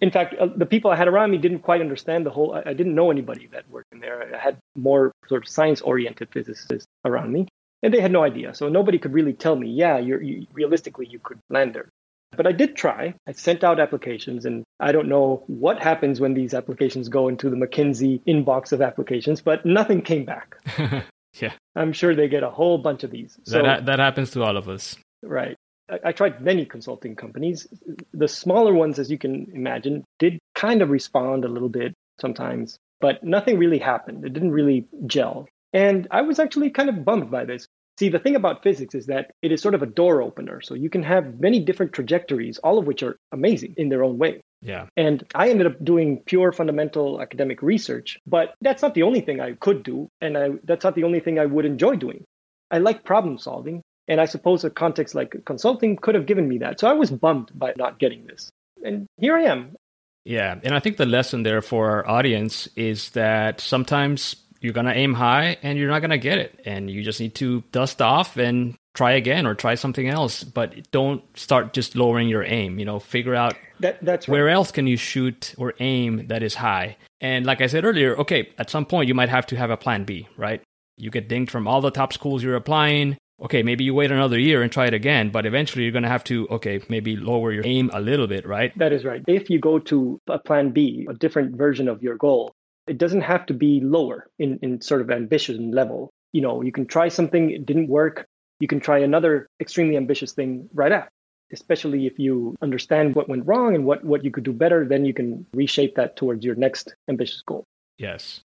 In 0.00 0.10
fact, 0.10 0.34
uh, 0.34 0.48
the 0.56 0.66
people 0.66 0.90
I 0.90 0.96
had 0.96 1.08
around 1.08 1.30
me 1.30 1.38
didn't 1.38 1.60
quite 1.60 1.80
understand 1.80 2.26
the 2.26 2.30
whole. 2.30 2.54
I, 2.54 2.70
I 2.70 2.72
didn't 2.74 2.94
know 2.94 3.10
anybody 3.10 3.48
that 3.52 3.68
worked 3.70 3.92
in 3.92 4.00
there. 4.00 4.34
I 4.34 4.38
had 4.38 4.58
more 4.76 5.12
sort 5.28 5.44
of 5.44 5.48
science-oriented 5.48 6.28
physicists 6.32 6.86
around 7.04 7.32
me, 7.32 7.46
and 7.82 7.92
they 7.92 8.00
had 8.00 8.12
no 8.12 8.22
idea. 8.22 8.54
So 8.54 8.68
nobody 8.68 8.98
could 8.98 9.12
really 9.12 9.32
tell 9.32 9.56
me, 9.56 9.68
yeah, 9.68 9.98
you're, 9.98 10.22
you, 10.22 10.46
realistically, 10.52 11.06
you 11.06 11.18
could 11.18 11.38
land 11.50 11.74
there. 11.74 11.88
But 12.36 12.46
I 12.46 12.52
did 12.52 12.76
try. 12.76 13.14
I 13.26 13.32
sent 13.32 13.62
out 13.62 13.78
applications, 13.78 14.46
and 14.46 14.64
I 14.80 14.92
don't 14.92 15.08
know 15.08 15.44
what 15.48 15.82
happens 15.82 16.18
when 16.18 16.32
these 16.32 16.54
applications 16.54 17.08
go 17.08 17.28
into 17.28 17.50
the 17.50 17.56
McKinsey 17.56 18.22
inbox 18.26 18.72
of 18.72 18.80
applications, 18.80 19.42
but 19.42 19.66
nothing 19.66 20.00
came 20.00 20.24
back. 20.24 20.56
yeah. 21.34 21.52
I'm 21.76 21.92
sure 21.92 22.14
they 22.14 22.28
get 22.28 22.42
a 22.42 22.50
whole 22.50 22.78
bunch 22.78 23.04
of 23.04 23.10
these. 23.10 23.38
So, 23.44 23.58
that, 23.58 23.64
ha- 23.66 23.80
that 23.84 23.98
happens 23.98 24.30
to 24.30 24.42
all 24.42 24.56
of 24.56 24.68
us. 24.68 24.96
Right. 25.22 25.56
I, 25.90 25.98
I 26.06 26.12
tried 26.12 26.40
many 26.40 26.64
consulting 26.64 27.16
companies. 27.16 27.66
The 28.14 28.28
smaller 28.28 28.72
ones, 28.72 28.98
as 28.98 29.10
you 29.10 29.18
can 29.18 29.50
imagine, 29.52 30.04
did 30.18 30.38
kind 30.54 30.80
of 30.80 30.88
respond 30.88 31.44
a 31.44 31.48
little 31.48 31.68
bit 31.68 31.92
sometimes, 32.18 32.78
but 33.00 33.22
nothing 33.22 33.58
really 33.58 33.78
happened. 33.78 34.24
It 34.24 34.32
didn't 34.32 34.52
really 34.52 34.86
gel. 35.06 35.48
And 35.72 36.06
I 36.10 36.22
was 36.22 36.38
actually 36.38 36.70
kind 36.70 36.88
of 36.88 37.04
bummed 37.04 37.30
by 37.30 37.44
this. 37.44 37.66
See, 37.98 38.08
the 38.08 38.18
thing 38.18 38.36
about 38.36 38.62
physics 38.62 38.94
is 38.94 39.06
that 39.06 39.32
it 39.42 39.52
is 39.52 39.60
sort 39.60 39.74
of 39.74 39.82
a 39.82 39.86
door 39.86 40.22
opener. 40.22 40.60
So 40.60 40.74
you 40.74 40.88
can 40.88 41.02
have 41.02 41.40
many 41.40 41.60
different 41.60 41.92
trajectories, 41.92 42.58
all 42.58 42.78
of 42.78 42.86
which 42.86 43.02
are 43.02 43.16
amazing 43.32 43.74
in 43.76 43.90
their 43.90 44.02
own 44.02 44.18
way. 44.18 44.40
Yeah. 44.62 44.86
And 44.96 45.24
I 45.34 45.50
ended 45.50 45.66
up 45.66 45.84
doing 45.84 46.22
pure 46.24 46.52
fundamental 46.52 47.20
academic 47.20 47.62
research, 47.62 48.18
but 48.26 48.54
that's 48.60 48.82
not 48.82 48.94
the 48.94 49.02
only 49.02 49.20
thing 49.20 49.40
I 49.40 49.52
could 49.52 49.82
do. 49.82 50.08
And 50.20 50.38
I, 50.38 50.50
that's 50.64 50.84
not 50.84 50.94
the 50.94 51.04
only 51.04 51.20
thing 51.20 51.38
I 51.38 51.46
would 51.46 51.66
enjoy 51.66 51.96
doing. 51.96 52.24
I 52.70 52.78
like 52.78 53.04
problem 53.04 53.38
solving. 53.38 53.82
And 54.08 54.20
I 54.20 54.24
suppose 54.24 54.64
a 54.64 54.70
context 54.70 55.14
like 55.14 55.36
consulting 55.44 55.96
could 55.96 56.14
have 56.14 56.26
given 56.26 56.48
me 56.48 56.58
that. 56.58 56.80
So 56.80 56.88
I 56.88 56.94
was 56.94 57.10
bummed 57.10 57.50
by 57.54 57.74
not 57.76 57.98
getting 57.98 58.26
this. 58.26 58.50
And 58.84 59.06
here 59.18 59.36
I 59.36 59.42
am. 59.42 59.76
Yeah. 60.24 60.58
And 60.62 60.74
I 60.74 60.80
think 60.80 60.96
the 60.96 61.06
lesson 61.06 61.42
there 61.42 61.62
for 61.62 61.90
our 61.90 62.08
audience 62.08 62.68
is 62.74 63.10
that 63.10 63.60
sometimes 63.60 64.36
you're 64.62 64.72
going 64.72 64.86
to 64.86 64.94
aim 64.96 65.12
high 65.14 65.58
and 65.62 65.76
you're 65.76 65.90
not 65.90 65.98
going 65.98 66.10
to 66.10 66.18
get 66.18 66.38
it. 66.38 66.60
And 66.64 66.88
you 66.88 67.02
just 67.02 67.20
need 67.20 67.34
to 67.36 67.62
dust 67.72 68.00
off 68.00 68.36
and 68.36 68.76
try 68.94 69.12
again 69.12 69.46
or 69.46 69.54
try 69.54 69.74
something 69.74 70.08
else. 70.08 70.44
But 70.44 70.90
don't 70.92 71.22
start 71.36 71.72
just 71.72 71.96
lowering 71.96 72.28
your 72.28 72.44
aim. 72.44 72.78
You 72.78 72.84
know, 72.84 73.00
figure 73.00 73.34
out 73.34 73.56
that, 73.80 74.02
that's 74.02 74.28
right. 74.28 74.32
where 74.32 74.48
else 74.48 74.70
can 74.70 74.86
you 74.86 74.96
shoot 74.96 75.54
or 75.58 75.74
aim 75.80 76.28
that 76.28 76.42
is 76.42 76.54
high. 76.54 76.96
And 77.20 77.44
like 77.44 77.60
I 77.60 77.66
said 77.66 77.84
earlier, 77.84 78.16
okay, 78.18 78.50
at 78.56 78.70
some 78.70 78.86
point 78.86 79.08
you 79.08 79.14
might 79.14 79.28
have 79.28 79.46
to 79.46 79.56
have 79.56 79.70
a 79.70 79.76
plan 79.76 80.04
B, 80.04 80.28
right? 80.36 80.62
You 80.96 81.10
get 81.10 81.28
dinged 81.28 81.50
from 81.50 81.66
all 81.66 81.80
the 81.80 81.90
top 81.90 82.12
schools 82.12 82.42
you're 82.42 82.56
applying. 82.56 83.16
Okay, 83.40 83.64
maybe 83.64 83.82
you 83.82 83.92
wait 83.92 84.12
another 84.12 84.38
year 84.38 84.62
and 84.62 84.70
try 84.70 84.86
it 84.86 84.94
again, 84.94 85.30
but 85.30 85.46
eventually 85.46 85.82
you're 85.82 85.92
going 85.92 86.04
to 86.04 86.08
have 86.08 86.22
to, 86.24 86.46
okay, 86.48 86.80
maybe 86.88 87.16
lower 87.16 87.50
your 87.50 87.66
aim 87.66 87.90
a 87.92 88.00
little 88.00 88.28
bit, 88.28 88.46
right? 88.46 88.76
That 88.78 88.92
is 88.92 89.04
right. 89.04 89.20
If 89.26 89.50
you 89.50 89.58
go 89.58 89.80
to 89.80 90.20
a 90.28 90.38
plan 90.38 90.70
B, 90.70 91.08
a 91.10 91.14
different 91.14 91.56
version 91.56 91.88
of 91.88 92.04
your 92.04 92.16
goal, 92.16 92.54
it 92.86 92.98
doesn't 92.98 93.22
have 93.22 93.46
to 93.46 93.54
be 93.54 93.80
lower 93.80 94.26
in, 94.38 94.58
in 94.62 94.80
sort 94.80 95.00
of 95.00 95.10
ambition 95.10 95.70
level. 95.70 96.10
You 96.32 96.42
know, 96.42 96.62
you 96.62 96.72
can 96.72 96.86
try 96.86 97.08
something, 97.08 97.50
it 97.50 97.66
didn't 97.66 97.88
work. 97.88 98.26
You 98.60 98.68
can 98.68 98.80
try 98.80 98.98
another 98.98 99.48
extremely 99.60 99.96
ambitious 99.96 100.32
thing 100.32 100.68
right 100.72 100.92
after. 100.92 101.10
Especially 101.52 102.06
if 102.06 102.18
you 102.18 102.56
understand 102.62 103.14
what 103.14 103.28
went 103.28 103.46
wrong 103.46 103.74
and 103.74 103.84
what, 103.84 104.02
what 104.04 104.24
you 104.24 104.30
could 104.30 104.44
do 104.44 104.52
better, 104.52 104.86
then 104.86 105.04
you 105.04 105.12
can 105.12 105.44
reshape 105.52 105.96
that 105.96 106.16
towards 106.16 106.44
your 106.44 106.54
next 106.54 106.94
ambitious 107.08 107.42
goal. 107.42 107.64
Yes. 107.98 108.40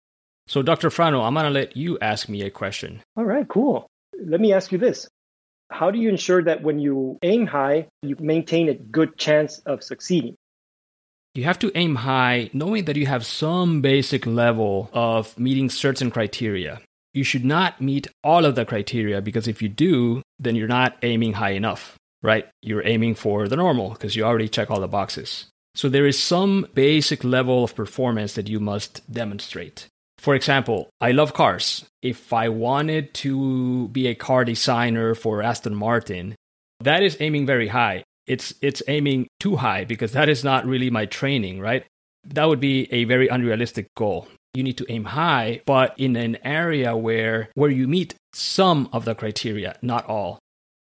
So, 0.47 0.63
Dr. 0.63 0.89
Frano, 0.89 1.23
I'm 1.25 1.35
going 1.35 1.45
to 1.45 1.51
let 1.51 1.77
you 1.77 1.99
ask 2.01 2.29
me 2.29 2.43
a 2.43 2.51
question. 2.51 3.03
All 3.17 3.25
right, 3.25 3.47
cool. 3.47 3.87
Let 4.19 4.41
me 4.41 4.53
ask 4.53 4.73
you 4.73 4.79
this 4.79 5.09
How 5.71 5.91
do 5.91 5.99
you 5.99 6.09
ensure 6.09 6.43
that 6.45 6.63
when 6.63 6.79
you 6.79 7.19
aim 7.23 7.47
high, 7.47 7.89
you 8.03 8.17
maintain 8.19 8.71
a 8.71 8.75
good 8.75 9.19
chance 9.19 9.59
of 9.61 9.83
succeeding? 9.83 10.35
You 11.35 11.43
have 11.45 11.59
to 11.59 11.73
aim 11.75 11.97
high, 11.97 12.49
knowing 12.53 12.85
that 12.85 12.95
you 12.97 13.07
have 13.07 13.27
some 13.27 13.81
basic 13.81 14.25
level 14.25 14.89
of 14.93 15.37
meeting 15.37 15.69
certain 15.69 16.11
criteria. 16.11 16.81
You 17.13 17.25
should 17.25 17.45
not 17.45 17.81
meet 17.81 18.07
all 18.23 18.45
of 18.45 18.55
the 18.55 18.65
criteria 18.65 19.21
because 19.21 19.49
if 19.49 19.61
you 19.61 19.69
do, 19.69 20.23
then 20.39 20.55
you're 20.55 20.69
not 20.69 20.97
aiming 21.03 21.33
high 21.35 21.51
enough. 21.51 21.97
right? 22.25 22.49
You're 22.63 22.87
aiming 22.87 23.15
for 23.15 23.47
the 23.47 23.57
normal 23.57 23.91
because 23.91 24.17
you 24.17 24.25
already 24.25 24.49
check 24.49 24.71
all 24.71 24.81
the 24.81 24.89
boxes. 24.89 25.47
So 25.77 25.89
there 25.89 26.07
is 26.07 26.19
some 26.19 26.67
basic 26.75 27.23
level 27.23 27.63
of 27.63 27.77
performance 27.77 28.35
that 28.35 28.49
you 28.49 28.59
must 28.59 29.03
demonstrate. 29.13 29.87
For 30.19 30.35
example, 30.35 30.89
I 31.01 31.13
love 31.13 31.35
cars. 31.35 31.85
If 32.01 32.33
I 32.33 32.49
wanted 32.49 33.13
to 33.15 33.89
be 33.89 34.07
a 34.07 34.15
car 34.15 34.45
designer 34.45 35.15
for 35.15 35.43
Aston 35.43 35.75
Martin, 35.75 36.35
that 36.81 37.03
is 37.03 37.19
aiming 37.21 37.45
very 37.45 37.69
high. 37.69 38.05
It's 38.27 38.55
it's 38.61 38.83
aiming 38.89 39.29
too 39.41 39.57
high 39.57 39.85
because 39.85 40.13
that 40.13 40.29
is 40.29 40.45
not 40.45 40.67
really 40.67 40.91
my 40.91 41.07
training, 41.07 41.61
right? 41.61 41.85
That 42.25 42.49
would 42.49 42.61
be 42.61 42.93
a 42.93 43.05
very 43.05 43.29
unrealistic 43.29 43.89
goal. 43.97 44.29
You 44.55 44.63
need 44.63 44.79
to 44.79 44.87
aim 44.89 45.05
high, 45.05 45.61
but 45.67 45.95
in 45.99 46.17
an 46.17 46.39
area 46.45 46.97
where 46.97 47.51
where 47.55 47.71
you 47.71 47.89
meet 47.89 48.15
some 48.33 48.89
of 48.93 49.05
the 49.05 49.15
criteria, 49.15 49.77
not 49.83 50.07
all. 50.07 50.39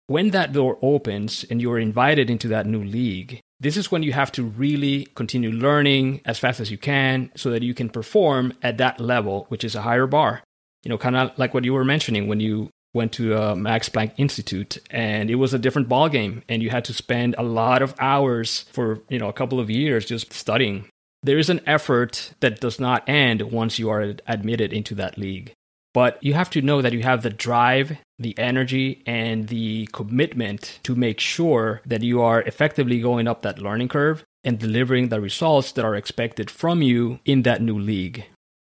When 0.08 0.32
that 0.32 0.52
door 0.52 0.78
opens 0.82 1.46
and 1.50 1.62
you're 1.62 1.80
invited 1.80 2.30
into 2.30 2.50
that 2.50 2.68
new 2.68 2.84
league, 2.84 3.40
this 3.60 3.78
is 3.78 3.90
when 3.90 4.04
you 4.04 4.12
have 4.12 4.32
to 4.34 4.44
really 4.44 5.06
continue 5.16 5.50
learning 5.50 6.22
as 6.26 6.38
fast 6.38 6.60
as 6.60 6.70
you 6.70 6.78
can 6.78 7.32
so 7.36 7.50
that 7.52 7.64
you 7.64 7.74
can 7.74 7.90
perform 7.90 8.54
at 8.62 8.78
that 8.78 9.00
level, 9.00 9.46
which 9.48 9.64
is 9.64 9.76
a 9.76 9.82
higher 9.82 10.06
bar. 10.06 10.44
You 10.84 10.90
know, 10.90 10.98
kind 10.98 11.16
of 11.16 11.32
like 11.40 11.54
what 11.54 11.64
you 11.64 11.74
were 11.74 11.86
mentioning 11.86 12.28
when 12.28 12.42
you 12.42 12.70
went 12.94 13.12
to 13.14 13.36
a 13.36 13.56
Max 13.56 13.90
Planck 13.90 14.14
Institute 14.18 14.78
and 14.90 15.30
it 15.30 15.36
was 15.36 15.54
a 15.54 15.60
different 15.60 15.90
ball 15.90 16.10
game 16.10 16.44
and 16.48 16.62
you 16.62 16.70
had 16.70 16.86
to 16.86 16.94
spend 16.94 17.36
a 17.38 17.44
lot 17.44 17.82
of 17.82 17.96
hours 18.00 18.66
for, 18.72 19.02
you 19.10 19.20
know, 19.20 19.30
a 19.30 19.34
couple 19.34 19.60
of 19.60 19.70
years 19.70 20.06
just 20.06 20.32
studying. 20.32 20.86
There 21.24 21.38
is 21.38 21.50
an 21.50 21.62
effort 21.66 22.34
that 22.42 22.60
does 22.60 22.80
not 22.80 23.08
end 23.08 23.42
once 23.44 23.80
you 23.80 23.90
are 23.90 24.14
admitted 24.28 24.74
into 24.74 24.94
that 24.96 25.18
league. 25.18 25.54
But 25.94 26.22
you 26.24 26.34
have 26.34 26.50
to 26.52 26.62
know 26.62 26.82
that 26.82 26.94
you 26.94 27.04
have 27.04 27.22
the 27.22 27.30
drive, 27.30 27.98
the 28.18 28.38
energy, 28.38 29.04
and 29.06 29.48
the 29.48 29.88
commitment 29.94 30.80
to 30.84 30.96
make 30.96 31.20
sure 31.20 31.82
that 31.86 32.02
you 32.02 32.22
are 32.22 32.42
effectively 32.42 33.00
going 33.00 33.28
up 33.28 33.44
that 33.44 33.60
learning 33.60 33.90
curve 33.90 34.24
and 34.44 34.58
delivering 34.58 35.10
the 35.10 35.22
results 35.22 35.72
that 35.74 35.86
are 35.86 35.96
expected 35.96 36.50
from 36.50 36.82
you 36.82 37.20
in 37.26 37.44
that 37.44 37.62
new 37.62 37.78
league. 37.78 38.26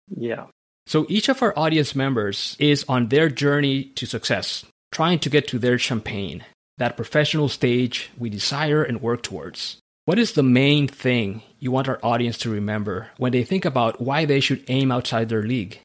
Yeah. 0.09 0.47
So 0.93 1.07
each 1.09 1.31
of 1.31 1.43
our 1.43 1.59
audience 1.59 1.97
members 1.97 2.55
is 2.59 2.85
on 2.87 3.09
their 3.09 3.31
journey 3.31 3.85
to 3.95 4.05
success, 4.05 4.67
trying 4.93 5.21
to 5.21 5.31
get 5.31 5.49
to 5.49 5.59
their 5.59 5.79
champagne, 5.79 6.45
that 6.77 6.99
professional 6.99 7.49
stage 7.49 8.11
we 8.19 8.29
desire 8.29 8.83
and 8.83 9.01
work 9.01 9.23
towards. 9.23 9.79
What 10.05 10.19
is 10.19 10.33
the 10.33 10.43
main 10.43 10.87
thing 10.87 11.41
you 11.59 11.71
want 11.71 11.89
our 11.89 11.99
audience 12.03 12.37
to 12.41 12.51
remember 12.51 13.09
when 13.17 13.33
they 13.33 13.43
think 13.43 13.65
about 13.65 14.03
why 14.03 14.27
they 14.27 14.39
should 14.39 14.65
aim 14.69 14.93
outside 14.93 15.31
their 15.31 15.45
league? 15.45 15.81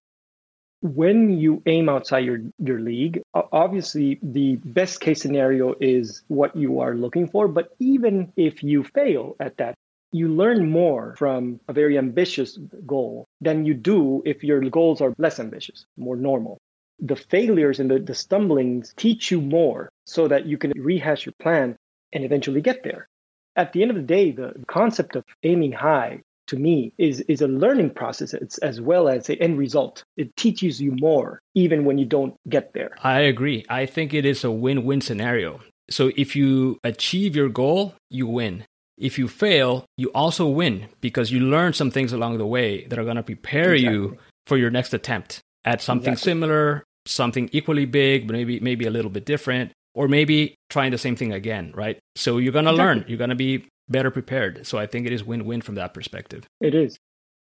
when 0.82 1.38
you 1.40 1.62
aim 1.66 1.90
outside 1.90 2.20
your, 2.20 2.40
your 2.60 2.80
league, 2.80 3.20
obviously 3.34 4.20
the 4.22 4.58
best 4.58 5.02
case 5.02 5.20
scenario 5.20 5.74
is 5.82 6.22
what 6.28 6.56
you 6.56 6.82
are 6.82 6.94
looking 6.94 7.28
for. 7.28 7.48
But 7.48 7.70
even 7.80 8.32
if 8.38 8.62
you 8.64 8.84
fail 8.84 9.36
at 9.40 9.58
that, 9.58 9.74
you 10.12 10.30
learn 10.30 10.70
more 10.70 11.16
from 11.18 11.60
a 11.68 11.74
very 11.74 11.98
ambitious 11.98 12.58
goal 12.86 13.28
than 13.42 13.66
you 13.66 13.74
do 13.74 14.22
if 14.26 14.44
your 14.44 14.62
goals 14.70 15.02
are 15.02 15.14
less 15.18 15.40
ambitious, 15.40 15.86
more 15.98 16.16
normal. 16.16 16.58
The 17.00 17.16
failures 17.16 17.80
and 17.80 17.92
the, 17.92 18.00
the 18.00 18.16
stumblings 18.16 18.94
teach 18.96 19.32
you 19.32 19.42
more 19.42 19.90
so 20.06 20.28
that 20.28 20.46
you 20.46 20.58
can 20.58 20.72
rehash 20.76 21.26
your 21.26 21.34
plan 21.40 21.76
and 22.14 22.24
eventually 22.24 22.62
get 22.62 22.84
there. 22.84 23.08
At 23.56 23.74
the 23.74 23.82
end 23.82 23.92
of 23.92 23.98
the 23.98 24.04
day, 24.04 24.32
the 24.32 24.54
concept 24.68 25.16
of 25.16 25.24
aiming 25.44 25.74
high 25.74 26.22
to 26.48 26.56
me 26.58 26.94
is 26.98 27.20
is 27.22 27.42
a 27.42 27.48
learning 27.48 27.90
process. 27.90 28.34
It's, 28.34 28.58
as 28.60 28.80
well 28.80 29.10
as 29.10 29.28
the 29.28 29.40
end 29.42 29.58
result. 29.58 30.04
It 30.16 30.36
teaches 30.38 30.82
you 30.82 30.94
more 31.00 31.42
even 31.56 31.84
when 31.84 31.98
you 31.98 32.06
don't 32.06 32.36
get 32.48 32.74
there. 32.74 32.92
I 33.04 33.22
agree. 33.22 33.66
I 33.70 33.86
think 33.86 34.14
it 34.14 34.26
is 34.26 34.44
a 34.44 34.52
win-win 34.52 35.02
scenario. 35.02 35.60
So 35.90 36.12
if 36.16 36.36
you 36.36 36.80
achieve 36.84 37.36
your 37.36 37.50
goal 37.50 37.96
you 38.10 38.28
win 38.28 38.66
if 38.98 39.18
you 39.18 39.28
fail 39.28 39.86
you 39.98 40.10
also 40.14 40.48
win 40.48 40.88
because 41.02 41.32
you 41.32 41.40
learn 41.40 41.74
some 41.74 41.92
things 41.92 42.14
along 42.14 42.38
the 42.38 42.46
way 42.46 42.86
that 42.86 42.98
are 42.98 43.04
going 43.04 43.16
to 43.16 43.24
prepare 43.24 43.74
exactly. 43.74 43.94
you 43.94 44.18
for 44.46 44.58
your 44.58 44.70
next 44.70 44.94
attempt 44.94 45.40
at 45.66 45.82
something 45.82 46.14
exactly. 46.14 46.32
similar 46.32 46.84
something 47.06 47.50
equally 47.52 47.86
big 47.86 48.28
but 48.28 48.34
maybe 48.34 48.60
maybe 48.60 48.86
a 48.86 48.92
little 48.92 49.12
bit 49.12 49.26
different 49.26 49.72
or 49.94 50.08
maybe 50.08 50.56
trying 50.70 50.92
the 50.92 50.98
same 50.98 51.16
thing 51.16 51.32
again 51.32 51.72
right 51.76 52.00
so 52.16 52.38
you're 52.38 52.52
going 52.52 52.66
to 52.66 52.72
exactly. 52.72 52.96
learn 52.96 53.06
you're 53.08 53.18
going 53.18 53.30
to 53.30 53.36
be 53.36 53.68
better 53.90 54.12
prepared. 54.12 54.66
So 54.66 54.78
I 54.78 54.86
think 54.86 55.06
it 55.06 55.14
is 55.14 55.24
win 55.24 55.46
win 55.46 55.62
from 55.62 55.76
that 55.76 55.94
perspective. 55.94 56.46
It 56.62 56.76
is. 56.76 56.98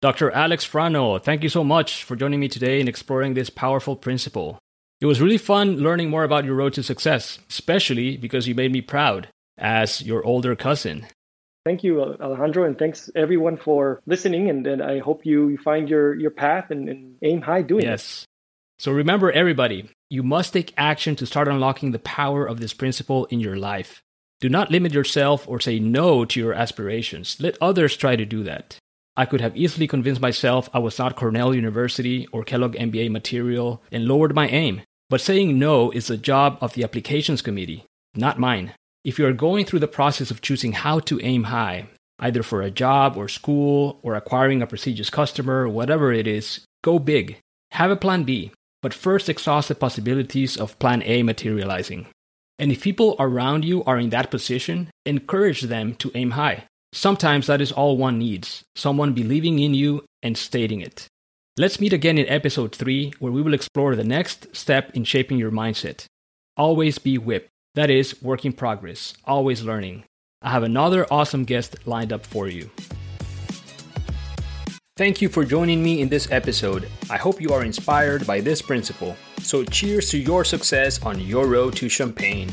Dr. 0.02 0.30
Alex 0.32 0.68
Frano, 0.68 1.22
thank 1.22 1.42
you 1.42 1.50
so 1.50 1.64
much 1.64 2.04
for 2.04 2.16
joining 2.16 2.40
me 2.40 2.48
today 2.48 2.80
in 2.80 2.88
exploring 2.88 3.34
this 3.34 3.50
powerful 3.50 3.96
principle. 3.96 4.60
It 5.02 5.08
was 5.08 5.22
really 5.22 5.40
fun 5.40 5.78
learning 5.78 6.10
more 6.10 6.24
about 6.24 6.46
your 6.46 6.56
road 6.56 6.74
to 6.74 6.84
success, 6.84 7.40
especially 7.50 8.18
because 8.18 8.48
you 8.48 8.56
made 8.56 8.72
me 8.72 8.82
proud 8.82 9.30
as 9.58 10.04
your 10.04 10.24
older 10.24 10.56
cousin. 10.56 11.08
Thank 11.67 11.84
you, 11.84 12.01
Alejandro, 12.01 12.63
and 12.63 12.80
thanks 12.80 13.10
everyone 13.13 13.58
for 13.58 14.01
listening. 14.06 14.49
And, 14.49 14.65
and 14.65 14.82
I 14.82 14.99
hope 14.99 15.25
you 15.25 15.58
find 15.58 15.89
your, 15.89 16.15
your 16.15 16.32
path 16.32 16.71
and, 16.71 16.88
and 16.88 17.17
aim 17.21 17.41
high 17.41 17.62
doing 17.62 17.84
yes. 17.84 17.89
it. 17.89 17.91
Yes. 17.91 18.25
So 18.80 18.93
remember, 18.93 19.34
everybody, 19.34 19.89
you 20.10 20.23
must 20.23 20.53
take 20.53 20.73
action 20.77 21.17
to 21.17 21.25
start 21.25 21.49
unlocking 21.49 21.91
the 21.91 21.99
power 21.99 22.45
of 22.45 22.62
this 22.62 22.73
principle 22.73 23.25
in 23.25 23.41
your 23.41 23.58
life. 23.58 24.01
Do 24.39 24.47
not 24.47 24.71
limit 24.71 24.93
yourself 24.93 25.45
or 25.45 25.60
say 25.60 25.77
no 25.77 26.23
to 26.23 26.39
your 26.39 26.53
aspirations. 26.53 27.36
Let 27.41 27.58
others 27.60 27.97
try 27.97 28.15
to 28.15 28.25
do 28.25 28.43
that. 28.43 28.77
I 29.17 29.25
could 29.25 29.41
have 29.41 29.58
easily 29.58 29.88
convinced 29.88 30.21
myself 30.21 30.69
I 30.73 30.80
was 30.80 30.97
not 30.97 31.17
Cornell 31.17 31.53
University 31.53 32.27
or 32.32 32.45
Kellogg 32.45 32.77
MBA 32.77 33.12
material 33.12 33.84
and 33.91 34.06
lowered 34.06 34.34
my 34.34 34.47
aim. 34.47 34.84
But 35.10 35.19
saying 35.19 35.60
no 35.60 35.91
is 35.91 36.08
the 36.08 36.15
job 36.15 36.60
of 36.62 36.75
the 36.75 36.86
applications 36.86 37.41
committee, 37.41 37.84
not 38.15 38.39
mine. 38.39 38.71
If 39.08 39.17
you 39.17 39.26
are 39.26 39.32
going 39.32 39.63
through 39.63 39.80
the 39.80 39.88
process 39.88 40.32
of 40.32 40.41
choosing 40.41 40.74
how 40.74 41.00
to 41.08 41.17
aim 41.24 41.46
high, 41.46 41.88
either 42.20 42.43
for 42.43 42.62
a 42.62 42.70
job 42.70 43.15
or 43.15 43.30
school 43.30 44.02
or 44.04 44.15
acquiring 44.15 44.62
a 44.62 44.67
prestigious 44.67 45.10
customer, 45.10 45.70
whatever 45.70 46.12
it 46.12 46.28
is, 46.28 46.65
go 46.84 47.00
big. 47.00 47.38
Have 47.72 47.89
a 47.89 47.96
plan 47.96 48.26
B, 48.26 48.52
but 48.82 48.93
first 48.93 49.30
exhaust 49.30 49.70
the 49.70 49.76
possibilities 49.76 50.58
of 50.58 50.78
plan 50.80 51.02
A 51.04 51.24
materializing. 51.24 52.08
And 52.60 52.70
if 52.70 52.82
people 52.82 53.15
around 53.17 53.63
you 53.63 53.82
are 53.86 53.98
in 53.98 54.10
that 54.10 54.30
position, 54.30 54.89
encourage 55.06 55.62
them 55.62 55.96
to 55.96 56.12
aim 56.13 56.32
high. 56.32 56.65
Sometimes 56.91 57.48
that 57.48 57.62
is 57.62 57.72
all 57.72 57.96
one 57.96 58.20
needs 58.20 58.63
someone 58.76 59.13
believing 59.13 59.60
in 59.60 59.74
you 59.74 60.04
and 60.22 60.38
stating 60.38 60.82
it. 60.82 61.08
Let's 61.56 61.80
meet 61.80 61.93
again 61.93 62.17
in 62.17 62.28
episode 62.28 62.76
3, 62.76 63.13
where 63.20 63.32
we 63.32 63.41
will 63.41 63.54
explore 63.54 63.96
the 63.96 64.04
next 64.04 64.54
step 64.54 64.91
in 64.93 65.06
shaping 65.06 65.38
your 65.38 65.52
mindset. 65.52 66.08
Always 66.58 66.98
be 66.98 67.17
WIP, 67.17 67.48
that 67.78 67.92
is, 67.92 68.20
work 68.24 68.44
in 68.44 68.54
progress, 68.54 69.13
always 69.24 69.62
learning. 69.62 70.04
I 70.42 70.50
have 70.50 70.63
another 70.63 71.06
awesome 71.12 71.44
guest 71.44 71.76
lined 71.86 72.12
up 72.12 72.26
for 72.26 72.48
you. 72.48 72.72
Thank 74.98 75.22
you 75.22 75.30
for 75.30 75.46
joining 75.46 75.84
me 75.84 76.02
in 76.02 76.10
this 76.10 76.28
episode. 76.32 76.90
I 77.08 77.18
hope 77.18 77.40
you 77.40 77.54
are 77.54 77.63
inspired 77.63 78.26
by 78.26 78.42
this 78.42 78.63
principle. 78.63 79.16
So, 79.44 79.63
cheers 79.63 80.10
to 80.10 80.18
your 80.18 80.44
success 80.44 81.00
on 81.04 81.20
your 81.20 81.46
road 81.46 81.76
to 81.76 81.88
champagne. 81.88 82.50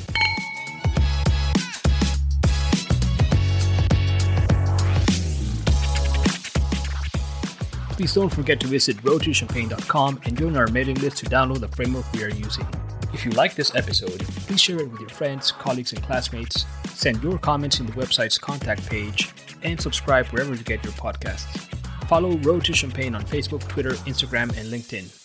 Please 7.96 8.12
don't 8.12 8.28
forget 8.28 8.60
to 8.60 8.66
visit 8.66 8.98
roadtochampagne.com 8.98 10.20
and 10.24 10.36
join 10.36 10.54
our 10.54 10.66
mailing 10.66 10.96
list 10.96 11.16
to 11.18 11.26
download 11.26 11.60
the 11.60 11.68
framework 11.68 12.12
we 12.12 12.24
are 12.24 12.28
using. 12.28 12.66
If 13.14 13.24
you 13.24 13.30
like 13.30 13.54
this 13.54 13.72
episode, 13.76 14.18
please 14.46 14.60
share 14.60 14.80
it 14.80 14.90
with 14.90 15.00
your 15.00 15.08
friends, 15.08 15.52
colleagues, 15.52 15.92
and 15.92 16.02
classmates. 16.02 16.66
Send 16.88 17.22
your 17.22 17.38
comments 17.38 17.78
in 17.78 17.86
the 17.86 17.92
website's 17.92 18.38
contact 18.38 18.86
page 18.90 19.30
and 19.62 19.80
subscribe 19.80 20.26
wherever 20.26 20.52
you 20.52 20.64
get 20.64 20.82
your 20.82 20.92
podcasts. 20.94 21.56
Follow 22.08 22.36
Road 22.38 22.64
to 22.64 22.74
Champagne 22.74 23.14
on 23.14 23.22
Facebook, 23.22 23.66
Twitter, 23.68 23.92
Instagram, 23.92 24.50
and 24.58 24.68
LinkedIn. 24.68 25.23